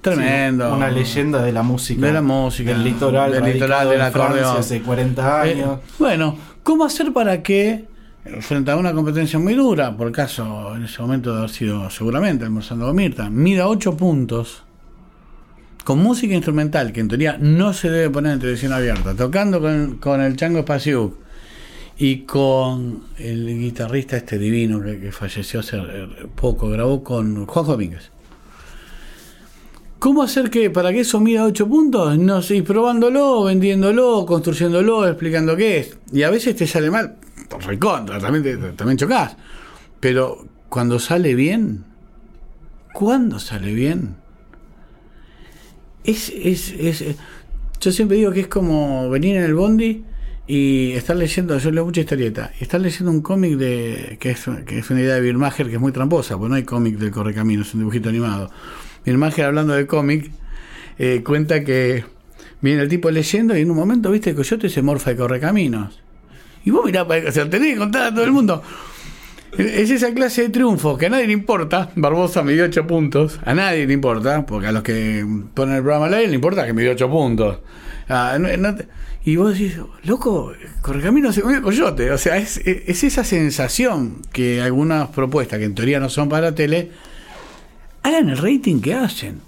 [0.00, 0.74] tremendo.
[0.74, 2.06] una leyenda de la música.
[2.06, 2.72] De la música.
[2.72, 4.56] Del litoral, del litoral, del acordeón.
[4.56, 5.78] Hace 40 años.
[5.78, 7.86] Eh, bueno, ¿Cómo hacer para que,
[8.40, 12.44] frente a una competencia muy dura, por caso en ese momento de haber sido seguramente
[12.44, 14.62] almorzando con Mirta, mida 8 puntos
[15.84, 19.60] con música instrumental, que en teoría no se debe poner en televisión abierta, tocando
[20.00, 21.16] con, el Chango Spasiuk
[21.98, 25.78] y con el guitarrista este divino que, falleció hace
[26.34, 28.10] poco, grabó con Juan Domínguez.
[29.98, 32.18] ¿Cómo hacer que para que eso mida 8 puntos?
[32.18, 35.96] No sé, probándolo, vendiéndolo, construyéndolo, explicando qué es.
[36.12, 37.16] Y a veces te sale mal,
[37.64, 39.36] recontra, también, también chocas.
[40.00, 41.84] Pero cuando sale bien,
[42.92, 44.21] ¿cuándo sale bien?
[46.04, 47.04] Es, es, es,
[47.80, 50.04] Yo siempre digo que es como venir en el bondi
[50.46, 54.44] y estar leyendo, yo leo mucha historieta, y estar leyendo un cómic de que es,
[54.66, 57.12] que es una idea de Birmacher que es muy tramposa, porque no hay cómic del
[57.12, 58.50] Correcaminos, es un dibujito animado.
[59.04, 60.30] Birmacher hablando de cómic
[60.98, 62.04] eh, cuenta que
[62.60, 66.00] viene el tipo leyendo y en un momento, viste, el coyote se morfa de Correcaminos.
[66.64, 68.62] Y vos mirá, o sea, tenés que contar a todo el mundo.
[69.58, 71.90] Es esa clase de triunfo que a nadie le importa.
[71.94, 73.38] Barbosa me dio 8 puntos.
[73.44, 76.64] A nadie le importa, porque a los que ponen el programa al aire le importa
[76.64, 77.58] que me dio 8 puntos.
[78.08, 78.38] Ah,
[79.24, 82.10] y vos decís, loco, Correcamino se comió el coyote.
[82.10, 86.50] O sea, es, es esa sensación que algunas propuestas, que en teoría no son para
[86.50, 86.90] la tele,
[88.02, 89.40] hagan el rating que hacen.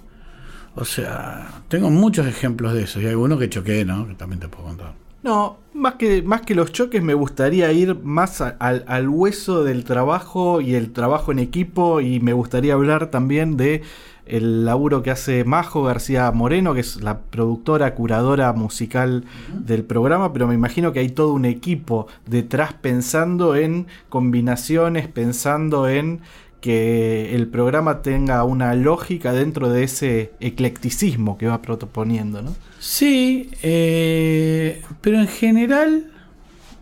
[0.77, 3.01] O sea, tengo muchos ejemplos de eso.
[3.01, 4.07] Y algunos que choqué, ¿no?
[4.07, 5.04] Que también te puedo contar.
[5.25, 9.85] No, más que, más que los choques me gustaría ir más a- al hueso del
[9.85, 13.81] trabajo y el trabajo en equipo y me gustaría hablar también de
[14.27, 19.25] el laburo que hace Majo García Moreno, que es la productora, curadora musical
[19.67, 25.89] del programa, pero me imagino que hay todo un equipo detrás pensando en combinaciones, pensando
[25.89, 26.21] en
[26.65, 32.57] que el programa tenga una lógica dentro de ese eclecticismo que va proponiendo, ¿no?
[32.79, 36.11] Sí, eh, pero en general,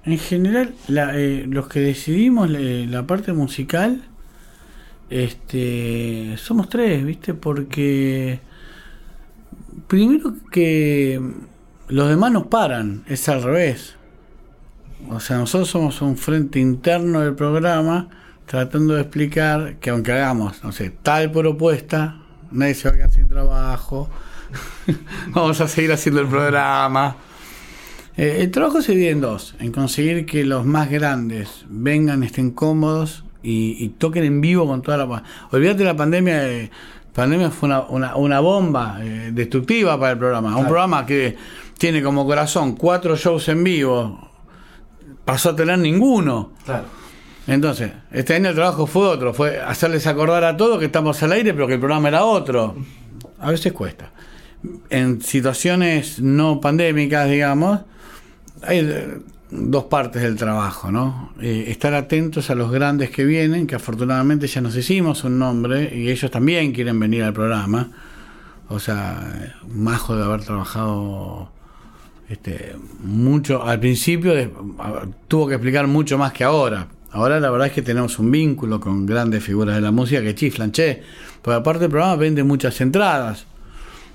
[0.05, 4.03] en general, la, eh, los que decidimos le- la parte musical,
[5.11, 7.35] este, somos tres, ¿viste?
[7.35, 8.40] Porque
[9.88, 11.21] primero que
[11.88, 13.97] los demás nos paran, es al revés.
[15.11, 18.09] O sea, nosotros somos un frente interno del programa
[18.53, 22.19] tratando de explicar que aunque hagamos, no sé, tal propuesta,
[22.51, 24.11] nadie se va a quedar sin trabajo.
[25.29, 27.17] Vamos a seguir haciendo el programa.
[28.15, 32.51] Eh, el trabajo se divide en dos, en conseguir que los más grandes vengan, estén
[32.51, 35.23] cómodos y, y toquen en vivo con toda la...
[35.51, 36.71] Olvídate la pandemia, eh,
[37.15, 40.55] pandemia fue una, una, una bomba eh, destructiva para el programa.
[40.59, 41.38] Un programa que
[41.79, 44.29] tiene como corazón cuatro shows en vivo,
[45.25, 46.53] pasó a tener ninguno.
[46.67, 47.01] Claro.
[47.46, 51.33] Entonces, este año el trabajo fue otro, fue hacerles acordar a todos que estamos al
[51.33, 52.76] aire, pero que el programa era otro.
[53.38, 54.11] A veces cuesta.
[54.90, 57.81] En situaciones no pandémicas, digamos,
[58.62, 59.18] hay eh,
[59.50, 61.33] dos partes del trabajo, ¿no?
[61.40, 65.92] Eh, estar atentos a los grandes que vienen, que afortunadamente ya nos hicimos un nombre
[65.94, 67.90] y ellos también quieren venir al programa.
[68.68, 71.50] O sea, majo de haber trabajado
[72.28, 74.33] este, mucho al principio
[75.28, 76.88] tuvo que explicar mucho más que ahora.
[77.12, 80.35] Ahora la verdad es que tenemos un vínculo con grandes figuras de la música que
[80.35, 81.03] chiflan, che,
[81.42, 83.46] porque aparte el programa vende muchas entradas.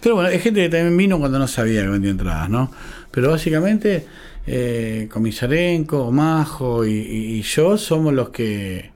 [0.01, 2.71] Pero bueno, hay gente que también vino cuando no sabía que vendía entradas, ¿no?
[3.11, 4.05] Pero básicamente
[4.47, 8.91] eh, Comisarenko, Majo y, yo somos los que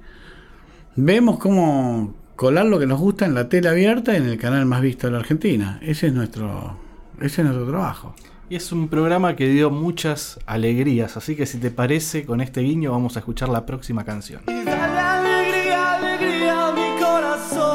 [0.96, 4.82] vemos cómo colar lo que nos gusta en la tele abierta en el canal más
[4.82, 5.80] visto de la Argentina.
[5.84, 6.80] Ese es nuestro,
[7.20, 8.16] ese es nuestro trabajo.
[8.52, 12.60] Y es un programa que dio muchas alegrías, así que si te parece, con este
[12.60, 14.44] guiño vamos a escuchar la próxima canción.
[14.46, 17.72] Y dale alegría, alegría a mi corazón.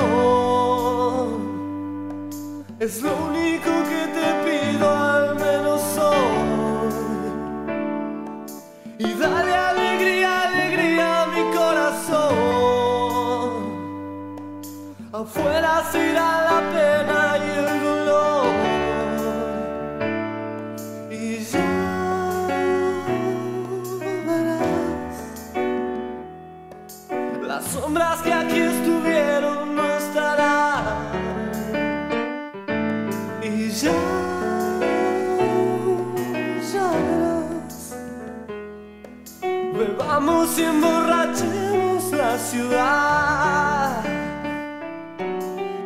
[2.78, 6.18] Es lo único que te pido al menos hoy.
[8.98, 12.26] Y dale alegría, alegría a mi corazón.
[15.10, 17.05] Afuera se irá la pena
[27.56, 30.84] Las sombras que aquí estuvieron no estarán.
[33.42, 33.92] Y ya,
[37.00, 37.96] verás.
[39.72, 44.04] Bebamos y emborrachemos la ciudad.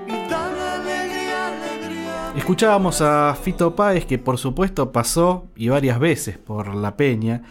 [0.08, 2.32] Y dale alegría, alegría.
[2.34, 7.42] Escuchábamos a Fito Páez, que por supuesto pasó y varias veces por La Peña,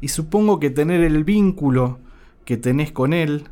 [0.00, 1.98] y supongo que tener el vínculo
[2.44, 3.48] que tenés con él,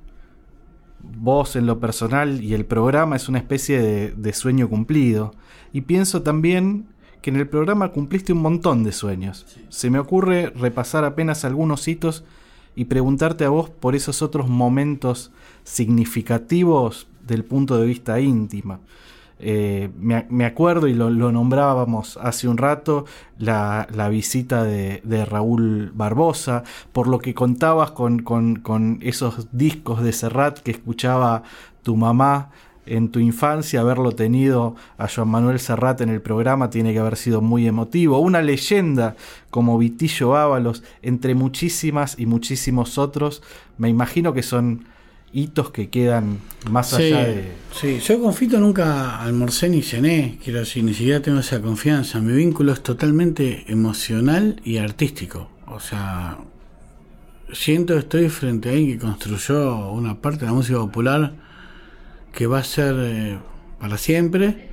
[1.02, 5.34] vos en lo personal y el programa es una especie de, de sueño cumplido.
[5.72, 6.86] Y pienso también
[7.22, 9.46] que en el programa cumpliste un montón de sueños.
[9.68, 12.24] Se me ocurre repasar apenas algunos hitos
[12.74, 15.30] y preguntarte a vos por esos otros momentos
[15.64, 18.80] significativos del punto de vista íntimo.
[19.44, 23.06] Eh, me, acuerdo y lo, nombrábamos hace un rato,
[23.38, 26.62] la, visita de, Raúl Barbosa,
[26.92, 31.42] por lo que contabas con, con- con esos discos de Serrat que escuchaba
[31.82, 32.50] tu mamá
[32.86, 37.16] en tu infancia, haberlo tenido a Joan Manuel Serrat en el programa tiene que haber
[37.16, 38.18] sido muy emotivo.
[38.18, 39.16] Una leyenda
[39.50, 43.42] como Vitillo Ábalos, entre muchísimas y muchísimos otros,
[43.78, 44.84] me imagino que son
[45.32, 46.38] hitos que quedan
[46.70, 47.52] más Sí, allá de...
[47.74, 52.20] sí, yo con Fito nunca almorcé ni cené, quiero decir, ni siquiera tengo esa confianza.
[52.20, 55.48] Mi vínculo es totalmente emocional y artístico.
[55.66, 56.38] O sea,
[57.52, 61.32] siento que estoy frente a alguien que construyó una parte de la música popular
[62.32, 63.38] que va a ser eh,
[63.80, 64.68] para siempre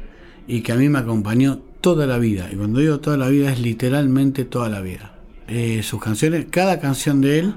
[0.48, 2.50] y que a mí me acompañó toda la vida.
[2.52, 5.14] Y cuando digo toda la vida es literalmente toda la vida.
[5.48, 7.56] Eh, sus canciones, cada canción de él,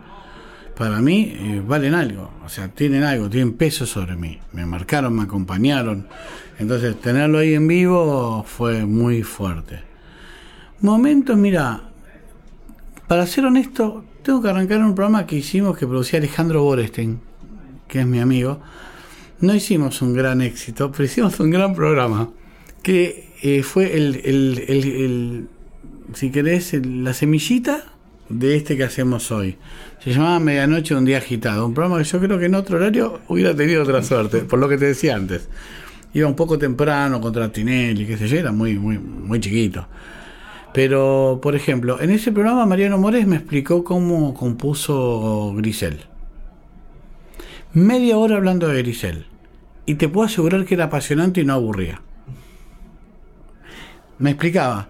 [0.76, 4.38] para mí eh, valen algo, o sea, tienen algo, tienen peso sobre mí.
[4.52, 6.06] Me marcaron, me acompañaron.
[6.58, 9.80] Entonces, tenerlo ahí en vivo fue muy fuerte.
[10.80, 11.82] Momentos, mira,
[13.06, 17.20] para ser honesto, tengo que arrancar un programa que hicimos que producía Alejandro Borestein,
[17.88, 18.60] que es mi amigo.
[19.40, 22.30] No hicimos un gran éxito, pero hicimos un gran programa,
[22.82, 25.48] que eh, fue el, el- el- el-
[26.14, 27.84] si querés, la semillita
[28.28, 29.56] de este que hacemos hoy.
[30.03, 33.20] Se llamaba Medianoche, un día agitado, un programa que yo creo que en otro horario
[33.28, 35.48] hubiera tenido otra suerte, por lo que te decía antes.
[36.12, 39.86] Iba un poco temprano contra Tinelli, qué sé yo, era muy, muy, muy chiquito.
[40.74, 46.00] Pero, por ejemplo, en ese programa Mariano Mores me explicó cómo compuso Grisel.
[47.72, 49.26] Media hora hablando de Grisel.
[49.86, 52.03] Y te puedo asegurar que era apasionante y no aburría.
[54.18, 54.88] Me explicaba.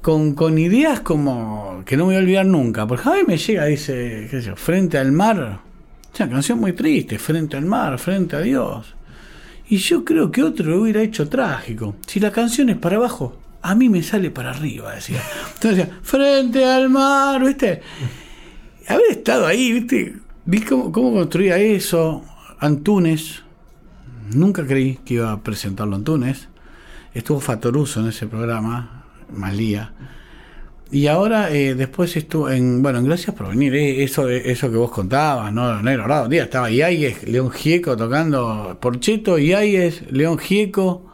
[0.00, 2.86] Con, con ideas como que no me voy a olvidar nunca.
[2.86, 5.60] Porque mí me llega, dice, qué sé yo, frente al mar.
[6.12, 8.94] Es una canción muy triste, frente al mar, frente a Dios.
[9.68, 11.94] Y yo creo que otro lo hubiera hecho trágico.
[12.06, 15.22] Si la canción es para abajo, a mí me sale para arriba, decía.
[15.54, 17.80] Entonces frente al mar, ¿viste?
[18.88, 20.16] Haber estado ahí, ¿viste?
[20.44, 22.24] Vi cómo, cómo construía eso.
[22.58, 23.42] Antunes,
[24.34, 26.48] nunca creí que iba a presentarlo Antunes.
[27.14, 28.99] Estuvo Fatoruso en ese programa,
[29.32, 29.92] Malía.
[30.92, 32.82] Y ahora, eh, después estuvo en.
[32.82, 33.74] Bueno, en Gracias por venir.
[33.76, 35.80] eh, eso, eso que vos contabas, ¿no?
[35.82, 36.04] Negro.
[36.24, 41.06] Un día estaba Iáguez, León Gieco tocando Porcheto, Iáguez, León Gieco.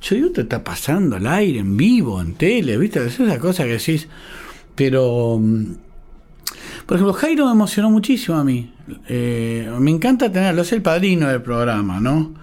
[0.00, 3.06] Yo digo, te está pasando al aire, en vivo, en tele, ¿viste?
[3.06, 4.08] Es esa cosa que decís.
[4.74, 5.38] Pero.
[5.40, 5.64] mm,
[6.86, 8.72] Por ejemplo, Jairo me emocionó muchísimo a mí.
[9.08, 12.34] Eh, me encanta tenerlo, es el padrino del programa, ¿no?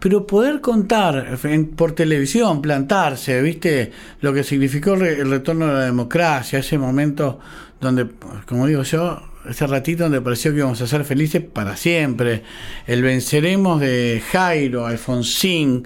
[0.00, 3.90] Pero poder contar en- por televisión, plantarse, ¿viste?
[4.20, 7.40] Lo que significó re- el retorno de la democracia, ese momento
[7.80, 8.06] donde,
[8.46, 12.42] como digo yo, ese ratito donde pareció que íbamos a ser felices para siempre.
[12.86, 15.84] El venceremos de Jairo, Alfonsín.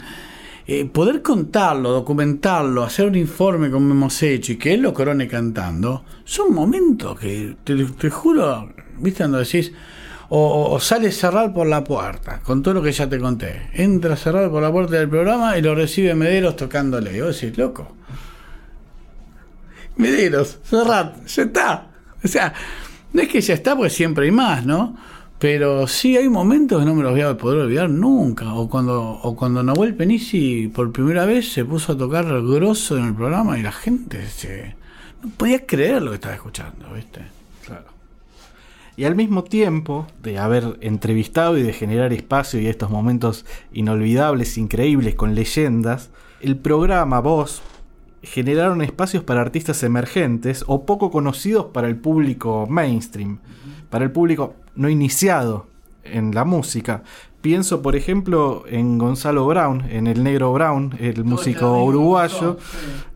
[0.66, 5.26] Eh, poder contarlo, documentarlo, hacer un informe como hemos hecho y que él lo corone
[5.26, 9.72] cantando, son momentos que te, te juro, viste cuando decís,
[10.34, 13.68] o, o- o sale cerrar por la puerta, con todo lo que ya te conté,
[13.74, 17.58] entra cerrar por la puerta del programa y lo recibe Mederos tocándole, y vos decís,
[17.58, 17.94] loco,
[19.96, 21.86] Mederos, cerrad, ya está.
[22.24, 22.54] O sea,
[23.12, 24.96] no es que ya está, pues siempre hay más, ¿no?
[25.38, 28.54] Pero sí hay momentos que no me los voy a poder olvidar nunca.
[28.54, 33.04] O cuando, o cuando Nahuel Penisi por primera vez se puso a tocar grosso en
[33.06, 34.76] el programa y la gente se,
[35.22, 37.20] no podía creer lo que estaba escuchando, ¿viste?
[38.97, 44.59] Y al mismo tiempo de haber entrevistado y de generar espacio y estos momentos inolvidables,
[44.59, 46.11] increíbles, con leyendas,
[46.43, 47.62] el programa, vos,
[48.22, 53.38] generaron espacios para artistas emergentes o poco conocidos para el público mainstream,
[53.88, 55.66] para el público no iniciado
[56.05, 57.03] en la música.
[57.40, 62.59] Pienso, por ejemplo, en Gonzalo Brown, en el Negro Brown, el músico uruguayo,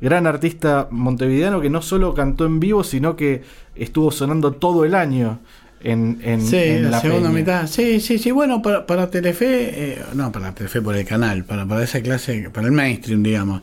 [0.01, 3.43] gran artista montevideano que no solo cantó en vivo, sino que
[3.77, 5.39] estuvo sonando todo el año
[5.87, 7.39] en, en, Sí, en la, segunda peña.
[7.41, 7.67] mitad.
[7.67, 8.31] Sí, sí, sí.
[8.31, 12.51] Bueno, para, para Telefe, eh, no, para Telefe por el canal, para, para esa clase,
[12.53, 13.63] para el mainstream, digamos.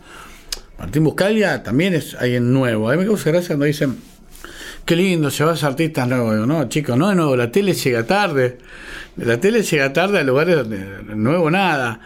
[0.80, 2.90] Martín Buscalia también es alguien nuevo.
[2.90, 3.98] A mí me causa gracia cuando dicen,
[4.86, 6.34] qué lindo, llevas artistas nuevos.
[6.34, 8.58] Digo, no, chicos, no de nuevo, la tele llega tarde.
[9.18, 12.00] La tele llega tarde a lugares donde nuevo nada.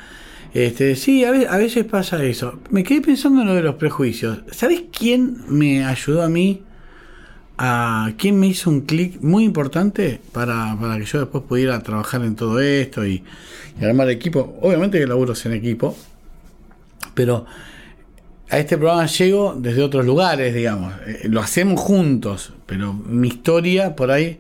[0.54, 2.60] Este, sí, a veces, a veces pasa eso.
[2.72, 4.40] Me quedé pensando en lo de los prejuicios.
[4.52, 6.64] ¿Sabes quién me ayudó a mí?
[7.58, 12.24] A quién me hizo un clic muy importante para, para que yo después pudiera trabajar
[12.24, 13.24] en todo esto y,
[13.80, 14.58] y armar equipo.
[14.62, 15.98] Obviamente que laburo en equipo,
[17.14, 17.46] pero
[18.50, 20.94] a este programa llego desde otros lugares, digamos.
[21.06, 24.40] Eh, lo hacemos juntos, pero mi historia por ahí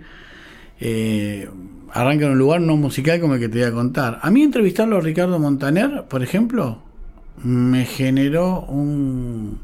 [0.79, 1.49] eh,
[1.91, 4.19] arranca en un lugar no musical como el que te voy a contar.
[4.21, 6.83] A mí entrevistarlo a Ricardo Montaner, por ejemplo,
[7.43, 9.59] me generó un,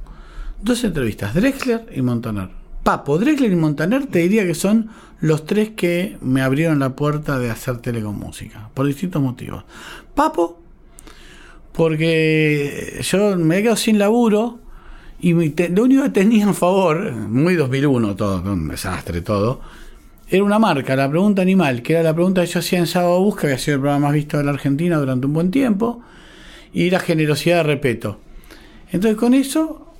[0.61, 2.62] dos entrevistas, Drexler y Montaner.
[2.83, 4.89] Papo, Drexler y Montaner te diría que son
[5.21, 9.63] los tres que me abrieron la puerta de hacer tele con música, por distintos motivos.
[10.13, 10.59] Papo,
[11.71, 14.59] porque yo me he quedado sin laburo
[15.21, 19.61] y lo único que tenía en favor, muy 2001 todo, un desastre todo,
[20.29, 23.21] era una marca, la pregunta animal, que era la pregunta que yo hacía en Sábado
[23.21, 26.01] Busca, que ha sido el programa más visto de la Argentina durante un buen tiempo,
[26.73, 28.19] y la generosidad de respeto.
[28.91, 29.93] Entonces con eso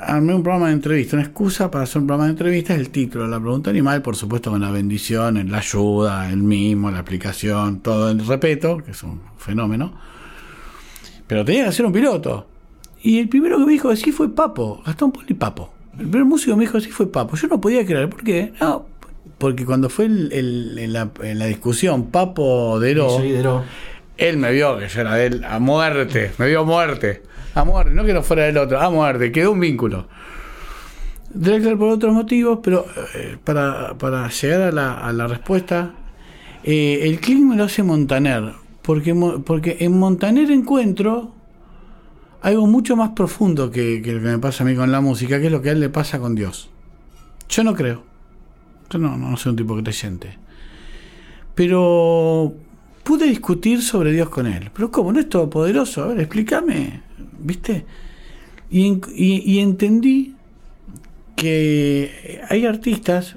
[0.00, 3.26] armé un programa de entrevista, una excusa para hacer un programa de entrevistas, el título,
[3.26, 8.10] la pregunta animal, por supuesto con la bendición, la ayuda, el mismo, la aplicación, todo
[8.10, 9.92] el respeto, que es un fenómeno.
[11.26, 12.46] Pero tenía que hacer un piloto.
[13.02, 15.72] Y el primero que me dijo así fue Papo, Gastón Poli Papo.
[15.98, 17.36] El primer músico me dijo así fue Papo.
[17.36, 18.52] Yo no podía creer, ¿por qué?
[18.60, 18.86] No,
[19.38, 23.18] porque cuando fue el- el- en, la, en la discusión Papo Deró.
[24.18, 27.22] él me vio que yo era de él a muerte, me vio muerte,
[27.54, 30.06] a muerte, no que no fuera del otro, a muerte, quedó un vínculo.
[31.42, 35.94] Ser por otros motivos, pero eh, para, llegar a la, respuesta,
[36.64, 41.32] eh, el clic me lo hace Montaner, porque, en Montaner encuentro
[42.42, 45.38] algo mucho más profundo que, que lo que me pasa a mí con la música,
[45.38, 46.70] que es lo que a él le pasa con Dios.
[47.48, 48.02] Yo no creo.
[48.90, 50.36] Yo no, no soy un tipo creyente.
[51.54, 52.54] Pero
[53.04, 54.70] pude discutir sobre Dios con él.
[54.72, 55.12] Pero ¿cómo?
[55.12, 56.04] ¿No es todopoderoso?
[56.04, 57.09] A ver, explícame.
[57.40, 57.84] ¿Viste?
[58.70, 60.34] Y, en- y- y entendí
[61.36, 63.36] que hay artistas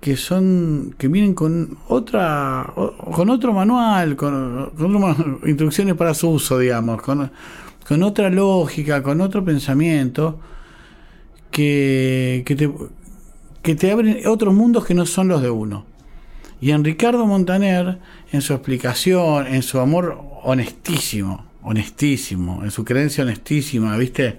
[0.00, 2.70] que son que vienen con otra
[3.14, 7.30] con otro manual con, con otro instrucciones para su uso digamos con,
[7.88, 10.38] con otra lógica con otro pensamiento
[11.50, 12.70] que, que te
[13.62, 15.86] que te abren otros mundos que no son los de uno
[16.60, 17.98] y en Ricardo Montaner
[18.32, 24.38] en su explicación en su amor honestísimo honestísimo en su creencia honestísima viste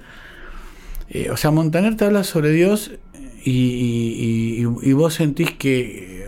[1.09, 2.91] eh, o sea, Montaner te habla sobre Dios
[3.43, 6.27] y, y- vos sentís que eh,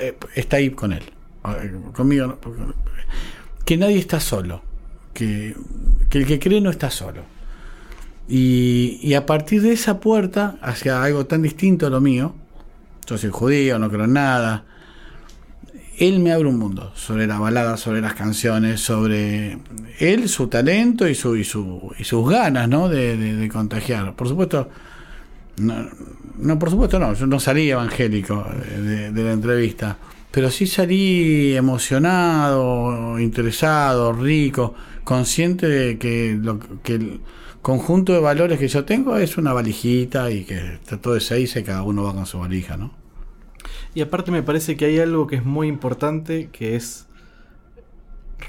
[0.00, 1.02] eh, está ahí con él.
[1.92, 2.36] Conmigo,
[3.64, 4.62] que nadie está solo.
[5.14, 5.54] Que,
[6.10, 7.22] que el que cree no está solo.
[8.28, 12.34] Y, y a partir de esa puerta, hacia algo tan distinto a lo mío,
[13.06, 14.64] yo soy judío, no creo en nada,
[15.98, 19.58] él me abre un mundo sobre la balada, sobre las canciones, sobre
[19.98, 22.88] él, su talento y, su, y, su, y sus ganas ¿no?
[22.88, 24.14] de, de- contagiar.
[24.14, 24.68] Por supuesto,
[25.58, 25.88] no,
[26.38, 28.46] no, por supuesto no, yo no salí evangélico
[28.82, 29.96] de, de la entrevista,
[30.30, 34.74] pero sí salí emocionado, interesado, rico,
[35.04, 37.20] consciente de que, lo, que el
[37.62, 41.56] conjunto de valores que yo tengo es una valijita y que está todo de seis
[41.56, 42.92] y cada uno va con su valija, ¿no?
[43.96, 47.08] Y aparte me parece que hay algo que es muy importante, que es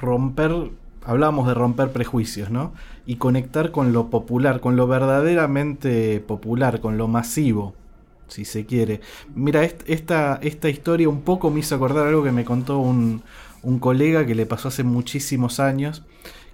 [0.01, 0.51] romper,
[1.05, 2.73] hablábamos de romper prejuicios, ¿no?
[3.05, 7.73] Y conectar con lo popular, con lo verdaderamente popular, con lo masivo,
[8.27, 9.01] si se quiere.
[9.35, 13.23] Mira, est- esta, esta historia un poco me hizo acordar algo que me contó un,
[13.63, 16.03] un colega que le pasó hace muchísimos años,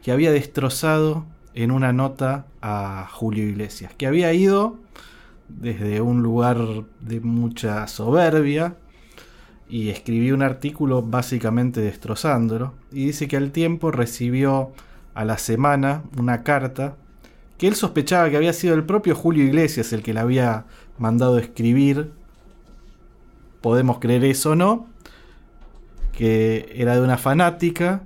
[0.04, 1.26] que había destrozado
[1.56, 4.78] en una nota a Julio Iglesias, que había ido
[5.50, 6.58] desde un lugar
[7.02, 8.76] de mucha soberbia
[9.70, 14.72] y escribió un artículo básicamente destrozándolo y dice que al tiempo recibió
[15.14, 16.96] a la semana una carta
[17.58, 20.66] que él sospechaba que había sido el propio Julio Iglesias el que le había
[20.98, 22.12] mandado escribir
[23.62, 24.88] podemos creer eso o no
[26.12, 28.04] que era de una fanática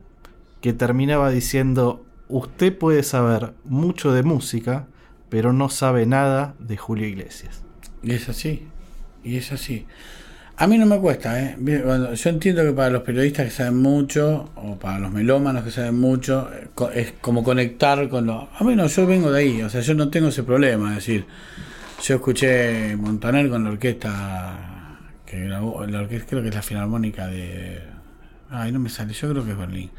[0.62, 4.88] que terminaba diciendo usted puede saber mucho de música
[5.30, 7.64] pero no sabe nada de Julio Iglesias
[8.04, 8.68] Y es así,
[9.24, 9.86] y es así.
[10.60, 11.56] A mí no me cuesta, ¿eh?
[12.16, 16.00] Yo entiendo que para los periodistas que saben mucho, o para los melómanos que saben
[16.00, 18.50] mucho, eh, es como conectar con lo...
[18.58, 20.96] A mí no, yo vengo de ahí, o sea, yo no tengo ese problema, es
[20.96, 21.26] decir,
[22.04, 24.98] yo escuché Montaner con la orquesta,
[25.28, 27.84] que grabó, la orquesta creo que es la Filarmónica de...
[28.50, 29.92] Ay, no me sale, yo creo que es Berlín.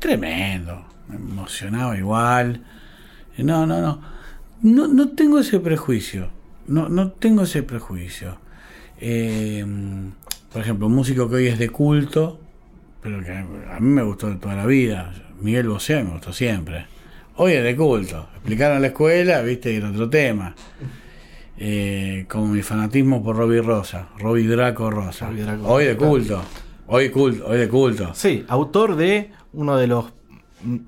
[0.00, 2.60] Tremendo, me emocionaba igual.
[3.38, 4.02] No, no, no.
[4.62, 6.30] No, no tengo ese prejuicio.
[6.66, 8.41] No, no tengo ese prejuicio.
[9.04, 9.66] Eh,
[10.52, 12.38] por ejemplo, un músico que hoy es de culto,
[13.02, 15.12] pero que a mí me gustó de toda la vida.
[15.40, 16.86] Miguel Bosé me gustó siempre.
[17.34, 18.28] Hoy es de culto.
[18.34, 20.54] Explicaron en la escuela, viste, y era otro tema.
[21.58, 25.26] Eh, como mi fanatismo por Robbie Rosa, Robbie Draco Rosa.
[25.26, 26.42] Robbie Draco hoy de culto.
[26.86, 28.14] Hoy culto, hoy de culto.
[28.14, 30.12] Sí, autor de uno de los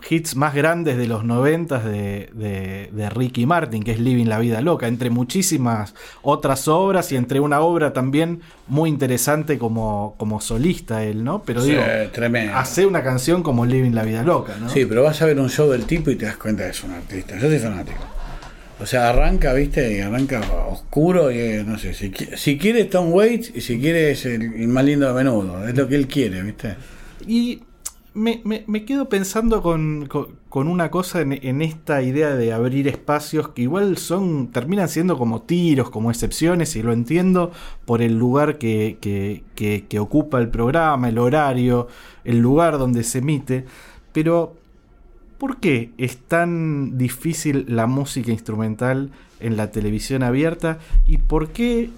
[0.08, 4.38] hits más grandes de los noventas de, de, de Ricky Martin, que es Living la
[4.38, 10.40] Vida Loca, entre muchísimas otras obras y entre una obra también muy interesante como, como
[10.40, 11.42] solista él, ¿no?
[11.42, 12.54] Pero Sí, digo, tremendo.
[12.56, 14.68] hace una canción como Living la Vida Loca, ¿no?
[14.68, 16.84] Sí, pero vas a ver un show del tipo y te das cuenta que es
[16.84, 17.34] un artista.
[17.38, 17.98] Yo soy fanático.
[18.80, 23.12] O sea, arranca, viste, y arranca oscuro y eh, no sé, si, si quiere Tom
[23.12, 25.66] Waits y si quiere es el, el más lindo de menudo.
[25.66, 26.74] Es lo que él quiere, viste.
[27.26, 27.62] Y
[28.14, 33.48] me, me- me quedo pensando con, con- una cosa en, esta idea de abrir espacios
[33.48, 37.50] que igual son, terminan siendo como tiros, como excepciones, y lo entiendo
[37.84, 41.88] por el lugar que- que- que ocupa el programa, el horario,
[42.24, 43.64] el lugar donde se emite,
[44.12, 44.54] pero
[45.38, 49.10] ¿por qué es tan difícil la música instrumental
[49.40, 50.78] en la televisión abierta?
[51.06, 51.90] ¿Y por qué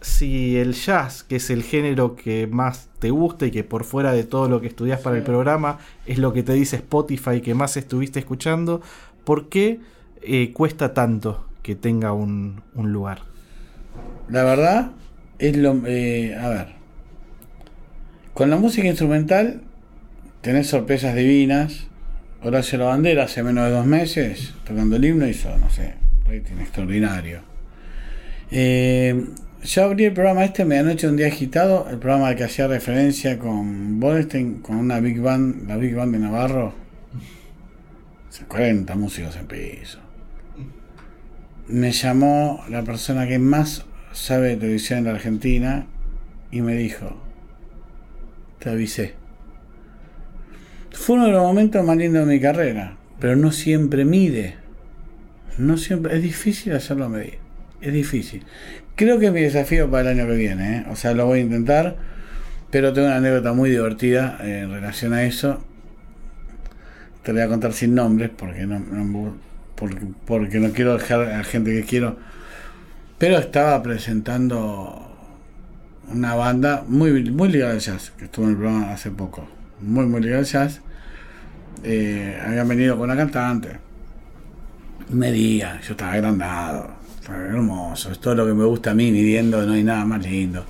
[0.00, 4.12] si el jazz, que es el género que más te gusta y que por fuera
[4.12, 7.54] de todo lo que estudias para el programa es lo que te dice Spotify que
[7.54, 8.80] más estuviste escuchando,
[9.24, 9.80] ¿por qué
[10.22, 13.22] eh, cuesta tanto que tenga un, un lugar?
[14.28, 14.92] La verdad
[15.38, 15.80] es lo.
[15.86, 16.66] eh, a ver.
[18.34, 19.62] Con la música instrumental
[20.42, 21.86] tenés sorpresas divinas.
[22.42, 25.94] Horacio La Bandera hace menos de dos meses, tocando el himno, hizo, no sé,
[26.24, 27.40] rating extraordinario.
[28.50, 29.24] Eh,
[29.64, 34.00] yo abrí el programa este, Medianoche, un día agitado, el programa que hacía referencia con
[34.00, 36.74] Bodenstein, con una Big Band, la Big Band de Navarro.
[38.28, 40.08] O sea, 40 músicos en piso
[41.68, 45.86] me llamó la persona que más sabe de televisión en la Argentina
[46.50, 47.22] y me dijo,
[48.58, 49.14] te avisé.
[50.90, 54.56] Fue uno de los momentos más lindos de mi carrera, pero no siempre mide.
[55.58, 57.38] No siempre, es difícil hacerlo medir.
[57.80, 58.44] Es difícil.
[58.98, 60.86] Creo que es mi desafío para el año que viene, ¿eh?
[60.90, 61.94] o sea, lo voy a intentar,
[62.72, 65.62] pero tengo una anécdota muy divertida eh, en relación a eso.
[67.22, 68.82] Te la voy a contar sin nombres porque no,
[70.74, 72.16] quiero dejar a la gente que quiero.
[73.18, 75.16] Pero estaba presentando
[76.12, 79.48] una banda muy, muy ligada al jazz, que estuvo en el programa hace poco.
[79.80, 80.80] Muy, muy ligada al jazz.
[81.84, 83.78] Eh, habían venido con una cantante.
[85.10, 86.97] Medía, yo estaba agrandado,
[87.34, 90.64] hermoso, es todo lo que me gusta a mí, midiendo, no hay nada más lindo.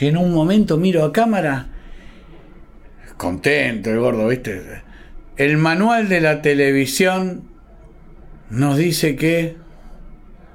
[0.00, 1.66] Y en un momento miro a cámara,
[3.16, 4.82] contento el gordo, ¿viste?
[5.36, 7.42] El manual de la televisión
[8.50, 9.56] nos dice que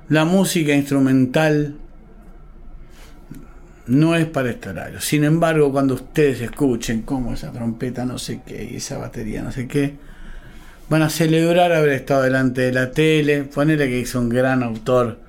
[0.07, 1.75] la música instrumental
[3.87, 5.01] no es para este horario.
[5.01, 9.51] Sin embargo, cuando ustedes escuchen cómo esa trompeta no sé qué y esa batería no
[9.51, 9.95] sé qué,
[10.89, 13.43] van a celebrar haber estado delante de la tele.
[13.43, 15.19] Ponele que hizo un gran autor,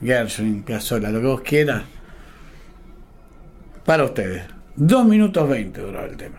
[0.00, 1.82] Gershwin, Piazzolla, lo que vos quieras.
[3.84, 4.44] Para ustedes.
[4.74, 6.38] Dos minutos 20 duró el tema.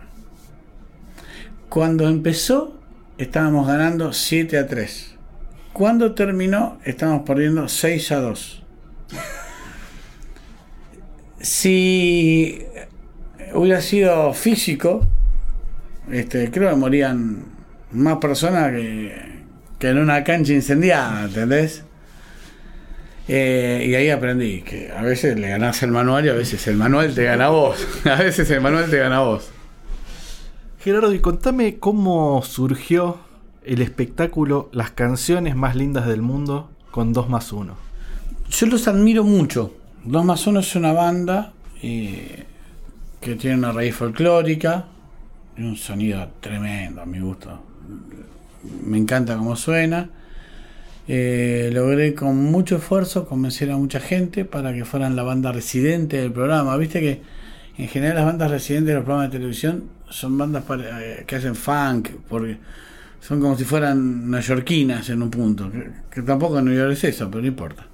[1.70, 2.80] Cuando empezó,
[3.18, 5.16] estábamos ganando 7 a 3.
[5.72, 8.64] Cuando terminó, estábamos perdiendo 6 a 2.
[11.40, 12.66] Si
[13.54, 15.08] hubiera sido físico,
[16.12, 17.53] este, creo que morían
[17.94, 19.44] más personas que,
[19.80, 21.84] que en una cancha incendiada, ¿entendés?
[23.28, 26.76] Eh, y ahí aprendí que a veces le ganás el manual y a veces el
[26.76, 27.88] manual te gana a vos.
[28.06, 29.50] A veces el manual te gana a vos.
[30.80, 33.20] Gerardo, y contame cómo surgió
[33.64, 37.76] el espectáculo Las canciones más lindas del mundo con 2 más 1.
[38.50, 39.74] Yo los admiro mucho.
[40.04, 42.46] 2 más 1 es una banda eh,
[43.22, 44.86] que tiene una raíz folclórica
[45.56, 47.73] y un sonido tremendo a mi gusto.
[48.86, 50.10] Me encanta cómo suena.
[51.08, 56.18] Eh, logré con mucho esfuerzo convencer a mucha gente para que fueran la banda residente
[56.18, 56.78] del programa.
[56.78, 57.22] Viste que
[57.78, 61.36] en general las bandas residentes de los programas de televisión son bandas para- eh, que
[61.36, 62.58] hacen funk, porque
[63.20, 65.70] son como si fueran neoyorquinas en un punto.
[65.72, 67.86] Que, que tampoco en New York es eso, pero no importa.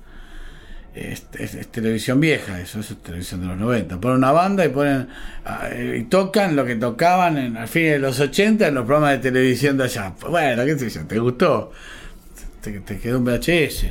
[1.01, 1.23] Es,
[1.71, 4.01] televisión vieja, eso es televisión de los 90.
[4.01, 5.07] Ponen una banda y ponen
[5.45, 8.85] ah, eh, y tocan lo que tocaban en, al fin de los 80 en los
[8.85, 10.13] programas de televisión de allá.
[10.29, 11.71] Bueno, qué sé yo, ¿te gustó?
[12.61, 13.85] Te, quedó un VHS.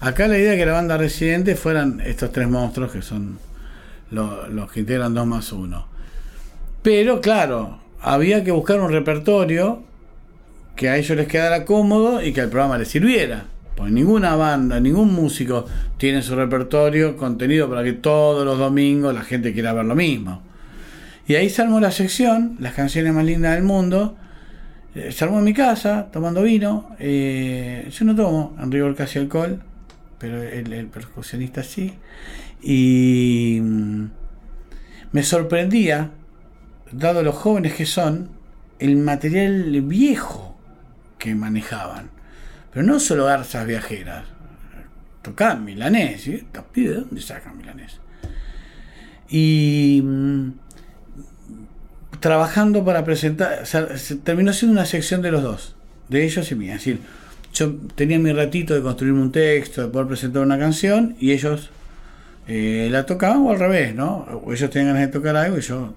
[0.00, 3.38] Acá la idea es que la banda residente fueran estos tres monstruos que son
[4.10, 5.86] lo- los que integran 2 más 1.
[6.82, 9.82] Pero claro, había que buscar un repertorio
[10.76, 13.44] que a ellos les quedara cómodo y que al programa les sirviera.
[13.86, 15.64] Ninguna banda, ningún músico
[15.96, 20.42] tiene su repertorio contenido para que todos los domingos la gente quiera ver lo mismo.
[21.26, 24.16] Y ahí se armó la sección, las canciones más lindas del mundo.
[24.94, 26.96] Eh, se armó en mi casa, tomando vino.
[26.98, 29.62] Eh, yo no tomo en rigor casi alcohol,
[30.18, 31.94] pero el, el percusionista sí.
[32.62, 34.04] Y mm,
[35.12, 36.10] me sorprendía,
[36.92, 38.30] dado los jóvenes que son,
[38.78, 40.56] el material viejo
[41.18, 42.17] que manejaban.
[42.72, 44.24] Pero no solo garzas viajeras.
[45.22, 46.26] Tocaban milanés.
[46.26, 48.00] ¿y estos pibes de dónde sacan milanés?
[49.28, 50.50] Y mm,
[52.20, 55.76] trabajando para presentar, se terminó siendo una sección de los dos,
[56.08, 56.74] de ellos y mía.
[56.74, 57.00] Es decir,
[57.52, 61.70] yo tenía mi ratito de construirme un texto, de poder presentar una canción, y ellos
[62.46, 64.26] eh, la tocaban o al revés, ¿no?
[64.44, 65.94] O ellos tenían ganas de tocar algo y yo.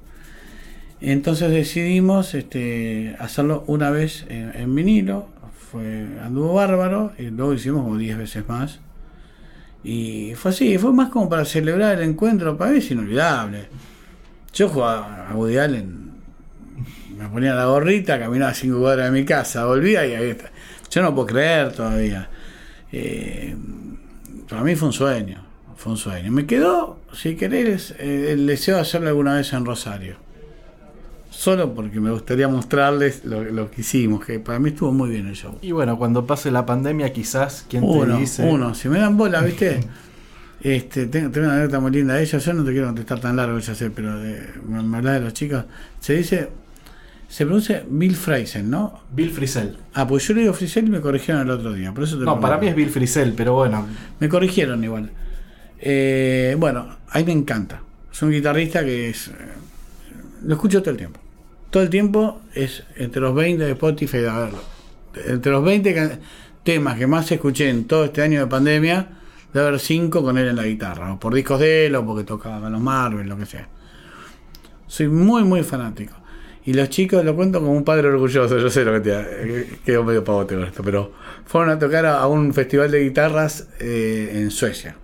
[0.99, 5.27] Entonces decidimos este, hacerlo una vez en vinilo,
[5.71, 8.79] fue anduvo bárbaro, y luego hicimos como 10 veces más.
[9.83, 13.67] Y fue así, fue más como para celebrar el encuentro, para mí es inolvidable.
[14.53, 16.11] Yo jugaba a Woody Allen,
[17.17, 20.51] me ponía la gorrita, caminaba cinco cuadras de mi casa, volvía y ahí está.
[20.89, 22.29] Yo no puedo creer todavía.
[22.91, 23.55] Eh,
[24.49, 25.41] para mí fue un sueño,
[25.77, 26.31] fue un sueño.
[26.31, 30.17] Me quedó, si querés, eh, el deseo de hacerlo alguna vez en Rosario.
[31.41, 35.25] Solo porque me gustaría mostrarles lo, lo que hicimos, que para mí estuvo muy bien
[35.27, 35.57] el show.
[35.63, 38.43] Y bueno, cuando pase la pandemia, quizás, ¿quién Uno, te dice?
[38.43, 39.79] uno, si me dan bola, ¿viste?
[40.63, 43.35] Este, tengo, tengo una anécdota muy linda de ella, yo no te quiero contestar tan
[43.35, 45.63] largo, ya sé, pero de, me, me hablas de los chicos.
[45.99, 46.49] Se dice,
[47.27, 49.01] se pronuncia Bill Freisen, ¿no?
[49.11, 49.75] Bill Frisell.
[49.95, 52.25] Ah, pues yo le digo Frisell y me corrigieron el otro día, por eso te
[52.25, 53.87] No, para mí es Bill Frisell, pero bueno.
[54.19, 55.09] Me corrigieron igual.
[55.79, 57.81] Eh, bueno, a mí me encanta.
[58.13, 59.29] Es un guitarrista que es.
[59.29, 59.31] eh,
[60.43, 61.19] Lo escucho todo el tiempo.
[61.71, 64.25] Todo el tiempo es entre los 20 de Spotify.
[64.29, 64.49] A ver,
[65.27, 66.19] entre los 20 can-
[66.63, 69.07] temas que más escuché en todo este año de pandemia,
[69.53, 71.13] debe haber 5 con él en la guitarra.
[71.13, 73.67] O por discos de él, o porque tocaba con los Marvel, lo que sea.
[74.87, 76.13] Soy muy, muy fanático.
[76.63, 78.57] Y los chicos lo cuento como un padre orgulloso.
[78.59, 81.11] Yo sé lo que te eh, quedo medio pavote con esto, pero
[81.45, 84.95] fueron a tocar a un festival de guitarras eh, en Suecia.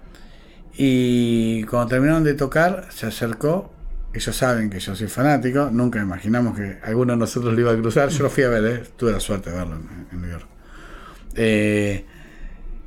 [0.77, 3.73] Y cuando terminaron de tocar, se acercó.
[4.17, 5.69] Ellos saben que yo soy fanático.
[5.71, 8.09] Nunca imaginamos que alguno de nosotros lo iba a cruzar.
[8.09, 10.47] Yo lo fui a ver, eh, tuve la suerte de verlo en, en New York.
[11.35, 12.03] Eh,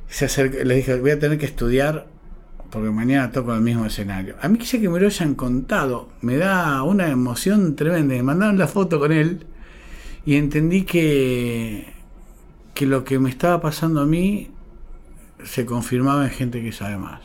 [0.09, 2.05] se acercó, les dije, voy a tener que estudiar
[2.69, 4.35] porque mañana toco el mismo escenario.
[4.41, 8.13] A mí que sé que me lo hayan contado, me da una emoción tremenda.
[8.13, 9.45] Me mandaron la foto con él
[10.25, 11.93] y entendí que,
[12.73, 14.49] que lo que me estaba pasando a mí
[15.45, 17.21] se confirmaba en gente que sabe más.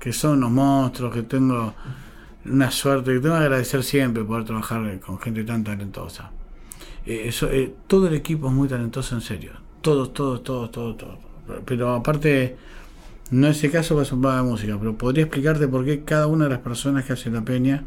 [0.00, 1.74] Que son unos monstruos, que tengo
[2.44, 6.30] una suerte, que tengo que agradecer siempre poder trabajar con gente tan talentosa.
[7.06, 9.52] Eh, eso, eh, todo el equipo es muy talentoso, en serio.
[9.80, 11.18] Todos, todos, todos, todos, todos.
[11.64, 12.56] Pero aparte,
[13.30, 16.44] no es el caso para programa de música, pero podría explicarte por qué cada una
[16.44, 17.84] de las personas que hace la peña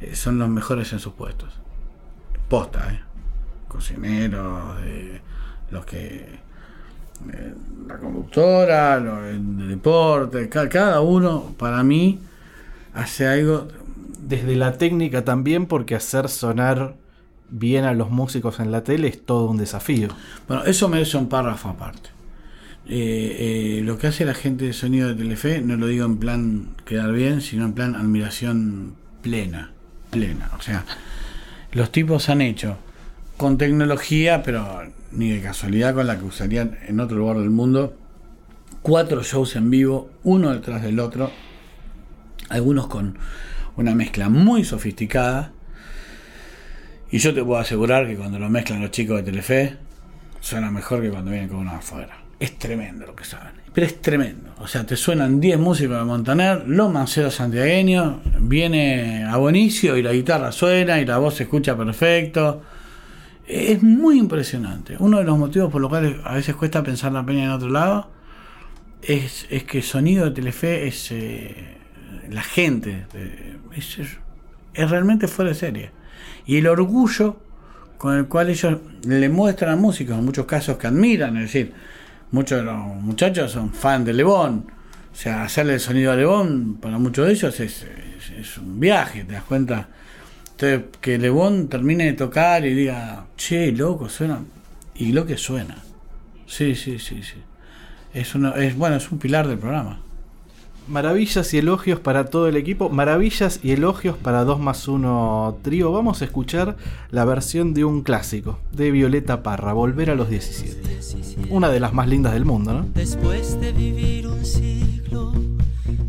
[0.00, 1.52] eh, son los mejores en sus puestos.
[2.48, 3.00] Posta, ¿eh?
[3.68, 5.20] Cocineros, eh,
[5.70, 6.40] los que.
[7.86, 8.96] la conductora,
[9.30, 12.18] el deporte, ca- cada uno, para mí,
[12.94, 13.68] hace algo.
[14.20, 16.94] Desde la técnica también, porque hacer sonar
[17.50, 20.08] bien a los músicos en la tele es todo un desafío.
[20.48, 22.10] Bueno, eso merece un párrafo aparte.
[22.86, 26.18] Eh, eh, lo que hace la gente de sonido de Telefe, no lo digo en
[26.18, 29.72] plan quedar bien, sino en plan admiración plena,
[30.10, 30.50] plena.
[30.58, 30.84] O sea,
[31.72, 32.76] los tipos han hecho
[33.36, 34.82] con tecnología, pero
[35.12, 37.94] ni de casualidad con la que usarían en otro lugar del mundo,
[38.82, 41.30] cuatro shows en vivo, uno detrás del otro,
[42.52, 43.18] algunos con
[43.76, 45.52] una mezcla muy sofisticada.
[47.10, 49.76] Y yo te puedo asegurar que cuando lo mezclan los chicos de Telefe,
[50.40, 52.18] suena mejor que cuando vienen con uno afuera.
[52.38, 53.52] Es tremendo lo que saben.
[53.72, 54.54] Pero es tremendo.
[54.58, 60.02] O sea, te suenan 10 músicos de Montaner, los manceros santiagueños, viene a Bonicio y
[60.02, 62.62] la guitarra suena y la voz se escucha perfecto.
[63.46, 64.96] Es muy impresionante.
[64.98, 67.68] Uno de los motivos por los cuales a veces cuesta pensar la peña en otro
[67.68, 68.10] lado
[69.02, 71.81] es, es que el sonido de Telefe es eh,
[72.30, 73.06] la gente.
[73.14, 75.90] eh, es, realmente fuera de serie.
[76.46, 77.36] Y el orgullo
[77.98, 81.72] con el cual ellos le muestran a músicos, en muchos casos que admiran, es decir,
[82.32, 84.66] muchos de los muchachos son fan de Lebón.
[85.12, 87.86] O sea, hacerle el sonido a Lebón, para muchos de ellos es,
[88.38, 89.88] es- un viaje, ¿te das cuenta?
[90.52, 94.40] Entonces, que Lebón termine de tocar y diga, che, loco, suena.
[94.94, 95.76] Y lo que suena.
[96.46, 97.36] Sí, sí, sí, sí.
[98.14, 100.00] Es, uno, es, bueno, es un pilar del programa.
[100.88, 102.90] Maravillas y elogios para todo el equipo.
[102.90, 105.92] Maravillas y elogios para 2 más 1 trío.
[105.92, 106.76] Vamos a escuchar
[107.10, 111.00] la versión de un clásico de Violeta Parra, Volver a los 17.
[111.50, 112.86] Una de las más lindas del mundo, ¿no?
[112.94, 115.32] Después de vivir un siglo,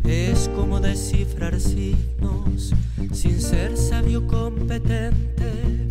[0.04, 2.74] es como descifrar signos
[3.12, 5.86] sin ser sabio competente,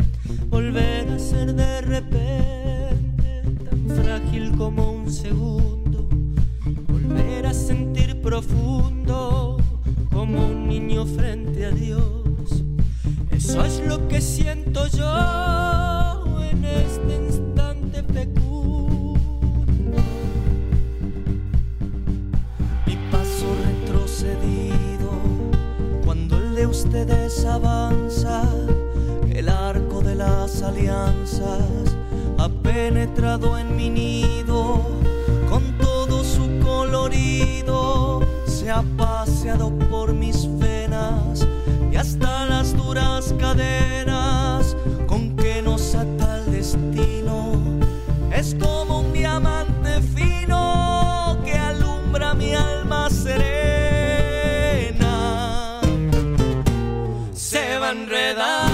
[0.48, 6.06] volver a ser de repente tan frágil como un segundo,
[6.86, 7.93] volver a sentir
[8.24, 9.58] profundo
[10.10, 12.64] como un niño frente a Dios.
[13.30, 19.18] Eso es lo que siento yo en este instante fecundo.
[22.86, 25.10] Mi paso retrocedido
[26.02, 28.42] cuando el de ustedes avanza,
[29.28, 31.94] el arco de las alianzas
[32.38, 34.80] ha penetrado en mi nido
[38.46, 41.46] se ha paseado por mis venas
[41.90, 44.76] y hasta las duras cadenas
[45.06, 47.60] con que nos ata el destino.
[48.32, 53.42] Es como un diamante fino que alumbra mi alma serena.
[57.34, 58.73] Se va enredando,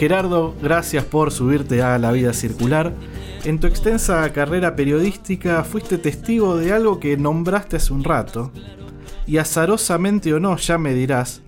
[0.00, 2.94] Gerardo, gracias por subirte a la vida circular.
[3.44, 8.50] En tu extensa carrera periodística fuiste testigo de algo que nombraste hace un rato,
[9.26, 11.42] y azarosamente o no, ya me dirás,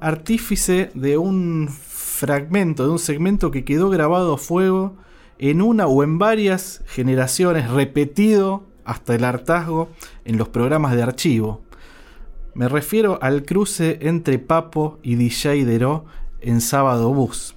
[0.00, 4.96] artífice de un fragmento, de un segmento que quedó grabado a fuego
[5.36, 9.90] en una o en varias generaciones, repetido hasta el hartazgo
[10.24, 11.60] en los programas de archivo.
[12.54, 16.06] Me refiero al cruce entre Papo y DJ Deró
[16.40, 17.55] en Sábado Bus.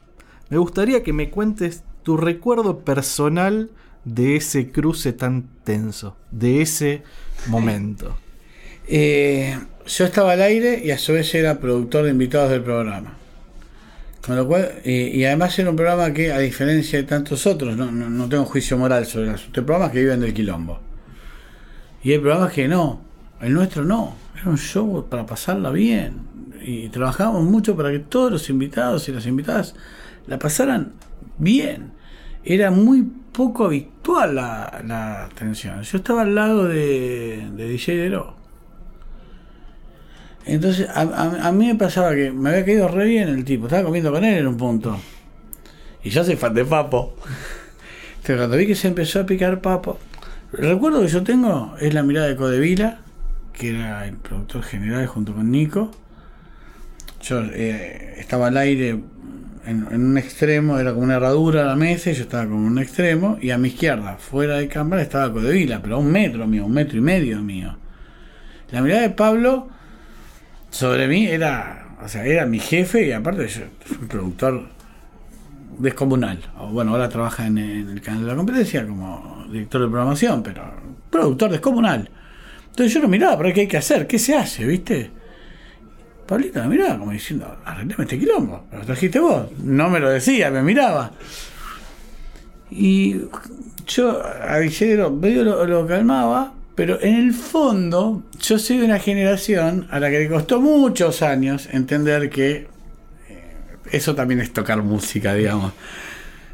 [0.50, 3.70] Me gustaría que me cuentes tu recuerdo personal
[4.06, 7.04] de ese cruce tan tenso, de ese
[7.48, 8.18] momento.
[8.92, 13.14] Eh, yo estaba al aire y a su vez era productor de invitados del programa.
[14.26, 17.92] Con lo cual, y además era un programa que, a diferencia de tantos otros, no,
[17.92, 20.80] no, no tengo juicio moral sobre el asunto, programas que viven del quilombo.
[22.04, 23.02] Y hay programas que no,
[23.42, 26.22] el nuestro no, era un show para pasarla bien.
[26.62, 29.76] Y trabajábamos mucho para que todos los invitados y las invitadas
[30.30, 30.94] la pasaran
[31.38, 31.92] bien.
[32.44, 33.04] Era muy
[33.34, 35.82] poco habitual la, la atención.
[35.84, 38.36] Yo estaba al lado de, de DJ Dero.
[40.46, 43.66] Entonces, a, a- a mí me pasaba que me había caído re bien el tipo.
[43.66, 44.98] Estaba comiendo con él en un punto.
[46.04, 47.16] Y yo soy fan de Papo.
[48.12, 50.00] Entonces, cuando vi que se empezó a picar Papo,
[50.58, 53.00] el recuerdo que yo tengo es la mirada de Codevila,
[53.54, 55.92] que era el productor general junto con Nico.
[57.22, 59.00] Yo eh, estaba al aire
[59.70, 62.80] en, un extremo, era como una herradura la mesa, y yo estaba como en un
[62.80, 66.66] extremo, y a mi izquierda, fuera de cámara, estaba Codevila, pero a un metro mío,
[66.66, 67.78] un metro y medio mío.
[68.72, 69.70] La mirada de Pablo
[70.70, 74.68] sobre mí era, o sea, era mi jefe y aparte yo soy productor
[75.80, 76.40] descomunal.
[76.72, 80.64] Bueno, ahora trabaja en, en el canal de la competencia como director de programación, pero
[81.10, 82.10] productor descomunal.
[82.70, 84.06] Entonces yo lo miraba, pero ¿qué hay que hacer?
[84.06, 84.66] ¿Qué se hace?
[84.66, 85.12] ¿Viste?
[86.30, 89.48] Pablito me miraba como diciendo, arreglame este quilombo, lo trajiste vos.
[89.64, 91.12] No me lo decía, me miraba.
[92.70, 93.16] Y
[93.88, 99.88] yo a Villero medio lo, calmaba, pero en el fondo yo soy de una generación
[99.90, 102.68] a la que le costó muchos años entender que eh,
[103.92, 105.74] eso también es tocar música, digamos.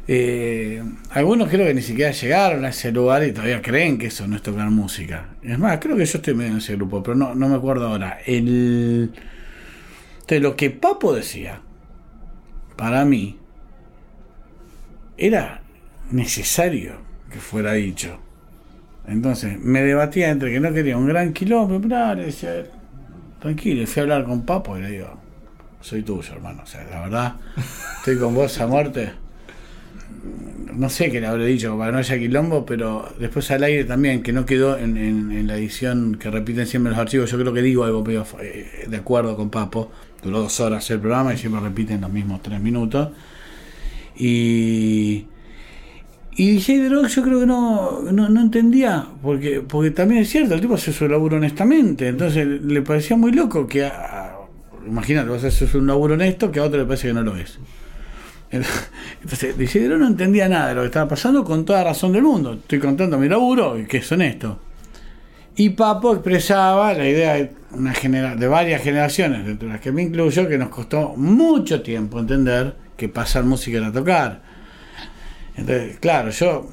[0.08, 4.26] Eh, algunos creo que ni siquiera llegaron a ese lugar y todavía creen que eso
[4.26, 5.28] no es tocar música.
[5.42, 7.88] Es más, creo que yo estoy medio en ese grupo, pero no, no me acuerdo
[7.88, 8.20] ahora.
[8.24, 9.10] El,
[10.26, 11.60] entonces, lo que Papo decía,
[12.76, 13.38] para mí,
[15.16, 15.62] era
[16.10, 16.94] necesario
[17.30, 18.18] que fuera dicho.
[19.06, 22.64] Entonces, me debatía entre que no quería un gran quilombo, mirá, le decía,
[23.40, 25.16] tranquilo, fui a hablar con Papo y le digo,
[25.80, 26.62] soy tuyo, hermano.
[26.64, 27.34] O sea, la verdad,
[27.98, 29.12] estoy con vos a muerte.
[30.74, 34.22] No sé qué le habré dicho para no haya quilombo, pero después al aire también,
[34.22, 37.30] que no quedó en, en- en la edición que repiten siempre los archivos.
[37.30, 39.90] Yo creo que digo algo pero, eh, de acuerdo con Papo.
[40.22, 43.10] Duró dos horas el programa y siempre repiten los mismos tres minutos.
[44.16, 45.26] Y.
[46.38, 50.54] Y DJ Rock yo creo que no, no, no entendía, porque, porque también es cierto,
[50.54, 53.88] el tipo hace su laburo honestamente, entonces le parecía muy loco que, a-
[54.34, 54.36] a-
[54.86, 57.58] imagínate, vos haces un laburo honesto que a otro le parece que no lo es.
[58.50, 62.22] Entonces, DJ Rock no entendía nada de lo que estaba pasando con toda razón del
[62.24, 62.52] mundo.
[62.52, 64.60] Estoy contando mi laburo y que es honesto.
[65.56, 70.02] Y Papo expresaba la idea de, una genera de varias generaciones, entre las que me
[70.02, 74.42] incluyo, que nos costó mucho tiempo entender que pasar música era tocar.
[75.56, 76.68] Entonces, claro, yo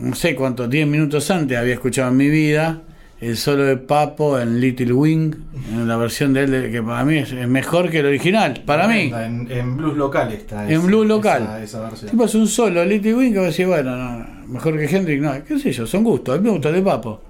[0.00, 2.82] no sé cuántos, 10 minutos antes había escuchado en mi vida
[3.20, 5.34] el solo de Papo en Little Wing,
[5.72, 9.12] en la versión de él, que para mí es, mejor que el original, para mí.
[9.14, 10.68] En, en blues local está.
[10.68, 11.42] En blues local.
[11.42, 12.10] Esa, esa versión.
[12.10, 15.32] Tipo es un solo, Little Wing, que vos decís, bueno, no, mejor que Hendrix, no,
[15.44, 17.29] qué sé yo, son gustos, a mí me gusta el de Papo.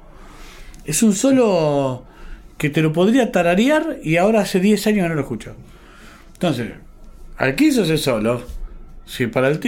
[0.90, 2.02] Es un solo
[2.58, 5.54] que te lo podría tararear y ahora hace 10 años no lo escucho.
[6.32, 6.72] Entonces,
[7.36, 8.42] al que hizo ese solo,
[9.06, 9.60] si para el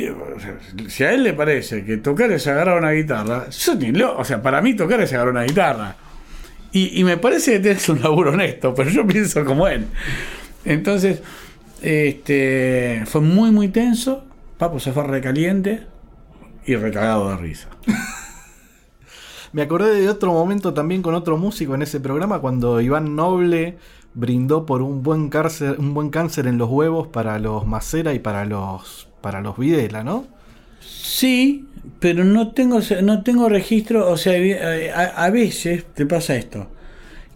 [0.88, 4.24] si a él le parece que tocar es agarrar una guitarra, yo ni lo, o
[4.24, 5.94] sea, para mí tocar es agarrar una guitarra.
[6.72, 9.86] Y, y me parece que tienes un laburo honesto, pero yo pienso como él.
[10.64, 11.22] Entonces,
[11.82, 14.24] este fue muy muy tenso.
[14.58, 15.86] Papo se fue recaliente
[16.66, 17.68] y recagado de risa.
[19.52, 23.76] Me acordé de otro momento también con otro músico en ese programa cuando Iván Noble
[24.14, 28.18] brindó por un buen cáncer, un buen cáncer en los huevos para los Macera y
[28.18, 30.24] para los para los Videla, ¿no?
[30.80, 31.66] Sí,
[32.00, 34.34] pero no tengo no tengo registro, o sea,
[34.94, 36.68] a, a veces te pasa esto,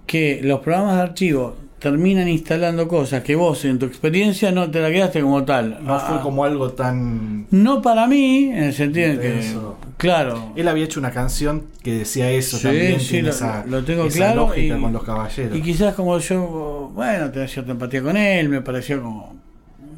[0.07, 4.81] que los programas de archivo terminan instalando cosas que vos en tu experiencia no te
[4.81, 5.79] la quedaste como tal.
[5.85, 9.77] No fue Ah, como algo tan No para mí, en el sentido de que, Eso.
[9.99, 13.85] claro, Él había hecho una canción que decía eso Sí, también, sí, lo- esa, lo
[13.85, 15.57] tengo esa claro y- con los caballeros.
[15.57, 19.37] y quizás como yo, bueno, tenía cierta empatía con él, me pareció como,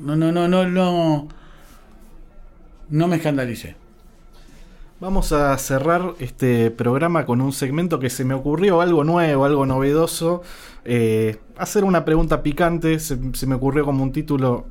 [0.00, 1.28] no, no, no, no, no,
[2.90, 3.76] no me escandalicé.
[5.00, 9.64] Vamos a cerrar este programa con un segmento que se me ocurrió, algo nuevo, algo
[9.64, 10.42] novedoso.
[10.84, 14.66] Eh, hacer una pregunta picante, se, se me ocurrió como un título,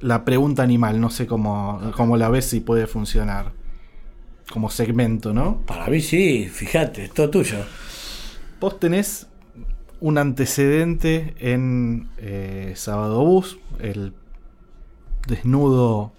[0.00, 3.52] la pregunta animal, no sé cómo, cómo la ves si puede funcionar.
[4.52, 5.60] Como segmento, ¿no?
[5.66, 7.58] Para mí sí, fíjate, es todo tuyo.
[8.60, 9.28] Vos tenés
[10.00, 14.12] un antecedente en eh, Sábado Bus, el
[15.28, 16.12] desnudo,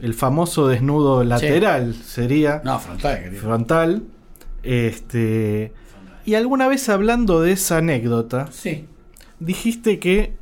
[0.00, 3.42] el famoso desnudo lateral sería No, frontal, querido.
[3.42, 4.02] frontal.
[4.64, 5.72] Este,
[6.24, 8.86] y alguna vez hablando de esa anécdota, Sí.
[9.44, 10.34] Dijiste que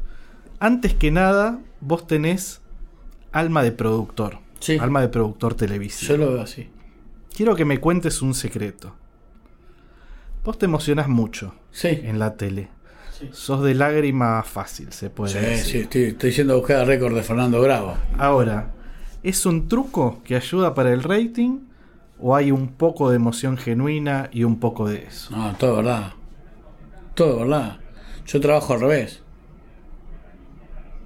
[0.58, 2.60] antes que nada vos tenés
[3.32, 4.78] alma de productor, Sí.
[4.78, 6.12] alma de productor televisivo.
[6.12, 6.68] Yo lo veo así.
[7.34, 8.94] Quiero que me cuentes un secreto.
[10.44, 11.88] Vos te emocionás mucho Sí.
[11.88, 12.68] en la tele.
[13.18, 13.28] Sí.
[13.32, 15.64] Sos de lágrima fácil, se puede Sí, decir.
[15.72, 17.94] sí, estoy, estoy yendo a buscar el récord de Fernando Bravo.
[18.18, 18.72] Ahora,
[19.22, 21.60] ¿es un truco que ayuda para el rating?
[22.22, 25.34] ¿O hay un poco de emoción genuina y un poco de eso?
[25.34, 26.12] No, todo verdad.
[27.14, 27.78] Todo verdad.
[28.26, 29.22] Yo trabajo al revés.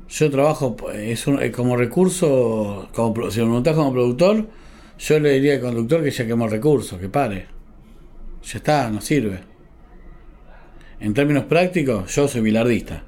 [0.09, 4.47] Yo trabajo es un- eh, como recurso, como, si me preguntás como productor,
[4.99, 7.47] yo le diría al conductor que ya quemó el recurso, que pare.
[8.45, 9.41] Ya está, no sirve.
[11.01, 13.03] En términos prácticos, yo soy bilardista.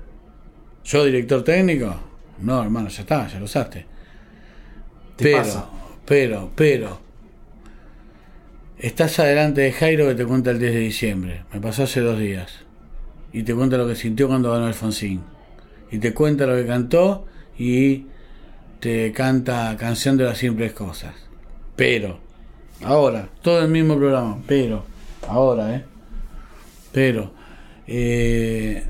[0.85, 1.95] Yo director técnico,
[2.41, 3.87] no hermano, ya está, ya lo usaste.
[5.17, 5.71] ¿Te pero, pasa?
[6.05, 7.01] pero, pero,
[8.79, 11.45] estás adelante de Jairo que te cuenta el 10 de diciembre.
[11.53, 12.66] Me pasó hace dos días.
[13.37, 15.21] Y te cuenta lo que sintió cuando ganó Alfonsín.
[15.91, 17.27] Y te cuenta lo que cantó
[17.59, 18.07] y
[18.81, 21.15] te canta Canción de las Simples Cosas.
[21.77, 22.19] Pero,
[22.83, 24.87] ahora, todo el mismo programa, pero,
[25.29, 25.85] ahora, ¿eh?
[26.93, 27.31] Pero,
[27.87, 28.85] eh,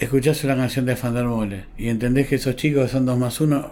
[0.00, 3.70] escuchás una canción de Fandermole y entendés que esos chicos que son dos más uno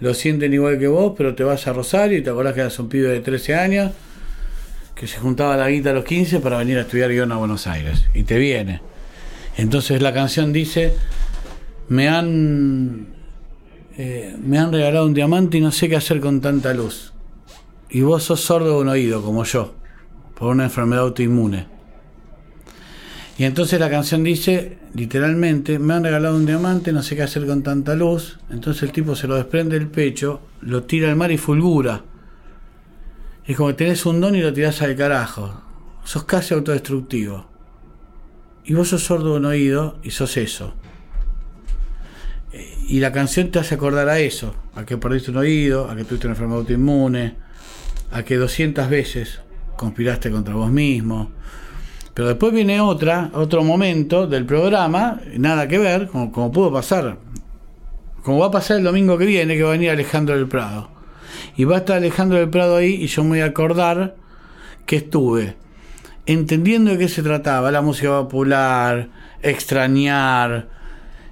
[0.00, 2.78] lo sienten igual que vos, pero te vas a Rosario y te acordás que eras
[2.78, 3.92] un pibe de 13 años
[4.96, 7.66] que se juntaba la guita a los 15 para venir a estudiar guion a Buenos
[7.66, 8.06] Aires.
[8.14, 8.80] Y te viene.
[9.58, 10.94] Entonces la canción dice,
[11.88, 13.08] me han,
[13.98, 17.12] eh, me han regalado un diamante y no sé qué hacer con tanta luz.
[17.90, 19.74] Y vos sos sordo de un oído, como yo,
[20.34, 21.66] por una enfermedad autoinmune.
[23.38, 27.46] Y entonces la canción dice, literalmente, me han regalado un diamante, no sé qué hacer
[27.46, 28.38] con tanta luz.
[28.48, 32.02] Entonces el tipo se lo desprende del pecho, lo tira al mar y fulgura.
[33.46, 35.62] Es como que tenés un don y lo tirás al carajo.
[36.04, 37.46] Sos casi autodestructivo.
[38.64, 40.74] Y vos sos sordo de un oído y sos eso.
[42.52, 45.94] Eh, Y la canción te hace acordar a eso, a que perdiste un oído, a
[45.94, 47.36] que tuviste una enfermedad autoinmune,
[48.10, 49.40] a que 200 veces
[49.76, 51.30] conspiraste contra vos mismo.
[52.14, 57.18] Pero después viene otra, otro momento del programa, nada que ver, como, como pudo pasar,
[58.24, 60.95] como va a pasar el domingo que viene, que va a venir Alejandro del Prado.
[61.56, 64.16] Y va a estar Alejandro del Prado ahí y yo me voy a acordar
[64.84, 65.56] que estuve
[66.26, 69.08] entendiendo de qué se trataba, la música popular,
[69.42, 70.68] extrañar,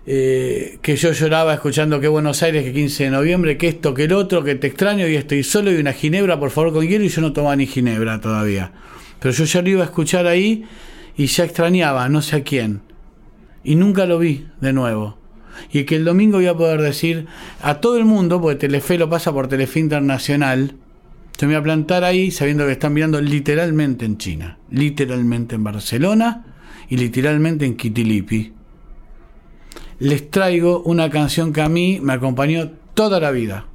[0.07, 4.05] eh, que yo lloraba escuchando que Buenos Aires, que 15 de noviembre, que esto, que
[4.05, 7.05] el otro, que te extraño y estoy solo y una ginebra, por favor, con hielo,
[7.05, 8.73] y yo no tomaba ni ginebra todavía.
[9.19, 10.65] Pero yo ya lo iba a escuchar ahí
[11.17, 12.83] y ya extrañaba, no sé a quién.
[13.65, 15.19] Y nunca lo vi de nuevo.
[15.73, 17.27] Y que el domingo voy a poder decir
[17.63, 20.75] a todo el mundo, porque Telefe lo pasa por Telefe Internacional,
[21.39, 25.65] yo me voy a plantar ahí sabiendo que están mirando literalmente en China, literalmente en
[25.65, 26.45] Barcelona
[26.89, 28.53] y literalmente en Kitilipi.
[29.99, 33.67] Les traigo una canción que a mí me acompañó toda la vida.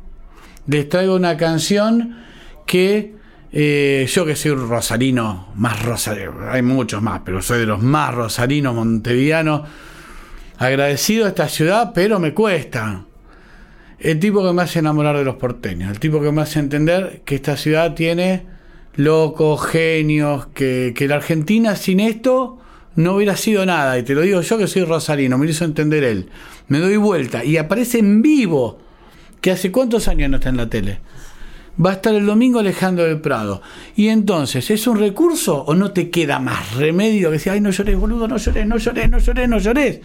[0.67, 2.17] Les traigo una canción
[2.65, 3.19] que
[3.51, 8.13] eh, yo que soy rosarino, más rosarino, hay muchos más, pero soy de los más
[8.13, 9.61] rosarinos montevideanos,
[10.59, 13.05] agradecido a esta ciudad, pero me cuesta.
[13.97, 17.21] El tipo que me hace enamorar de los porteños, el tipo que me hace entender
[17.25, 18.45] que esta ciudad tiene
[18.95, 22.59] locos, genios, que, que la Argentina sin esto
[22.95, 23.97] no hubiera sido nada.
[23.97, 26.29] Y te lo digo yo que soy rosarino, me hizo entender él.
[26.67, 28.79] Me doy vuelta y aparece en vivo,
[29.41, 30.99] que hace cuántos años no está en la tele.
[31.83, 33.61] va a estar el domingo Alejandro del Prado.
[33.95, 37.69] Y entonces, ¿es un recurso o no te queda más remedio que decir, ay, no
[37.71, 40.01] llores, boludo, no llores, no llores, no llores, no llores?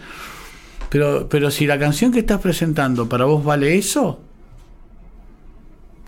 [0.91, 4.21] Pero, pero si la canción que estás presentando para vos vale eso,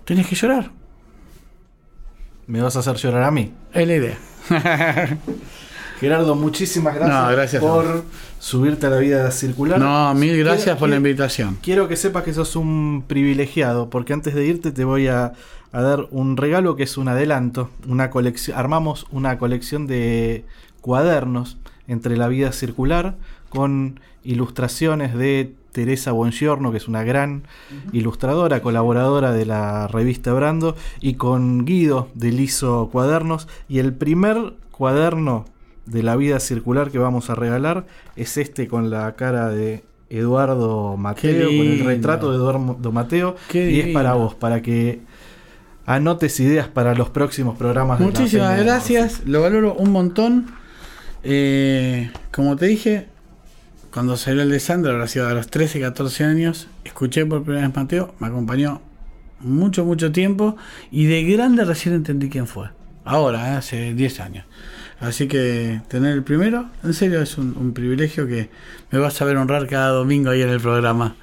[0.05, 0.71] tenés que llorar.
[2.47, 3.51] ¿Me vas a hacer llorar a mí?
[3.73, 4.17] Es la idea.
[5.99, 8.03] Gerardo, muchísimas gracias, No, gracias a por
[8.39, 9.79] subirte a la vida circular.
[9.79, 11.57] No, mil gracias Quiero- por la invitación.
[11.61, 15.33] Quiero que sepas que sos un privilegiado, porque antes de irte te voy a,
[15.71, 17.71] a dar un regalo que es un adelanto.
[17.87, 20.45] Una colección, armamos una colección de
[20.81, 21.57] cuadernos
[21.87, 23.15] entre la vida circular
[23.49, 27.43] con ilustraciones de Teresa Buongiorno, que es una gran
[27.93, 33.47] ilustradora, colaboradora de la revista Brando, y con Guido de Liso Cuadernos.
[33.69, 35.45] Y el primer cuaderno
[35.85, 40.97] de la vida circular que vamos a regalar es este con la cara de Eduardo
[40.97, 43.35] Mateo, con el retrato de Eduardo Mateo.
[43.49, 45.01] Qué y es para vos, para que
[45.85, 47.99] anotes ideas para los próximos programas.
[47.99, 50.47] de la Muchísimas gracias, lo valoro un montón.
[51.23, 53.07] Eh, como te dije,
[53.97, 57.65] cuando salió el de Sandra, habrá sido a los 13, 14 años, escuché por primera
[57.65, 58.79] vez Mateo, me acompañó
[59.39, 60.55] mucho, mucho tiempo
[60.91, 62.69] y de grande recién entendí quién fue.
[63.05, 64.45] Ahora, eh, hace 10 años.
[64.99, 68.51] Así que tener el primero, en serio, es un, privilegio que
[68.91, 71.15] me vas a ver honrar cada domingo ahí en el programa.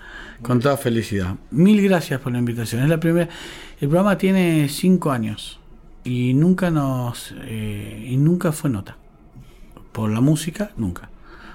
[0.43, 1.37] Con toda felicidad.
[1.53, 2.83] Mil gracias por la invitación.
[2.83, 3.29] Es la primera.
[3.81, 5.61] El programa tiene cinco años
[6.03, 8.97] y nunca nos eh, y nunca fue nota
[9.93, 11.14] por la música nunca.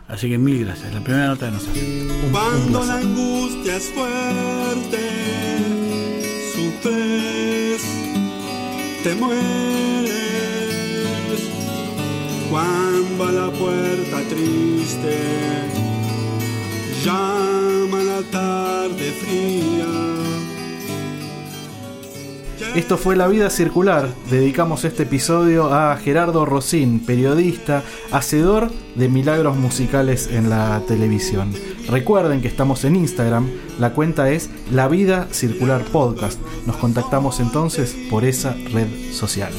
[0.10, 0.92] Así que mil gracias.
[0.92, 1.84] La primera nota de nosotros.
[2.32, 4.98] Cuando la angustia es fuerte,
[6.56, 7.82] sufres,
[9.04, 10.10] te mueres.
[12.50, 15.16] Cuando a la puerta triste
[17.06, 20.09] llama la tarde fría.
[22.76, 24.10] Esto fue La Vida Circular.
[24.30, 31.52] Dedicamos este episodio a Gerardo Rosín, periodista, hacedor de milagros musicales en la televisión.
[31.90, 33.50] Recuerden que estamos en Instagram,
[33.80, 36.40] la cuenta es La Vida Circular Podcast.
[36.68, 39.52] Nos contactamos entonces por esa red social.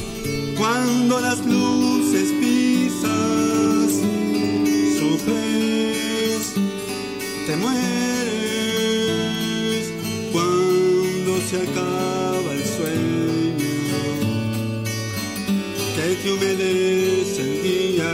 [16.21, 18.11] Que humedece el día.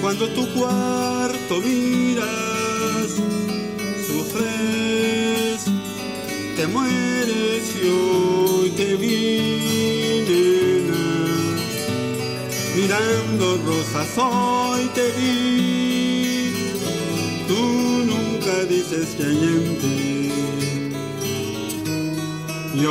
[0.00, 3.10] Cuando tu cuarto miras,
[4.06, 5.66] sufres,
[6.56, 11.04] te mueres y hoy te vi, nena.
[12.76, 16.52] Mirando rosas hoy te vi,
[17.46, 17.60] tú
[18.06, 20.32] nunca dices que hay en ti.
[22.72, 22.86] Y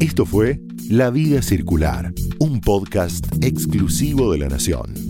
[0.00, 5.09] Esto fue La Vida Circular, un podcast exclusivo de La Nación.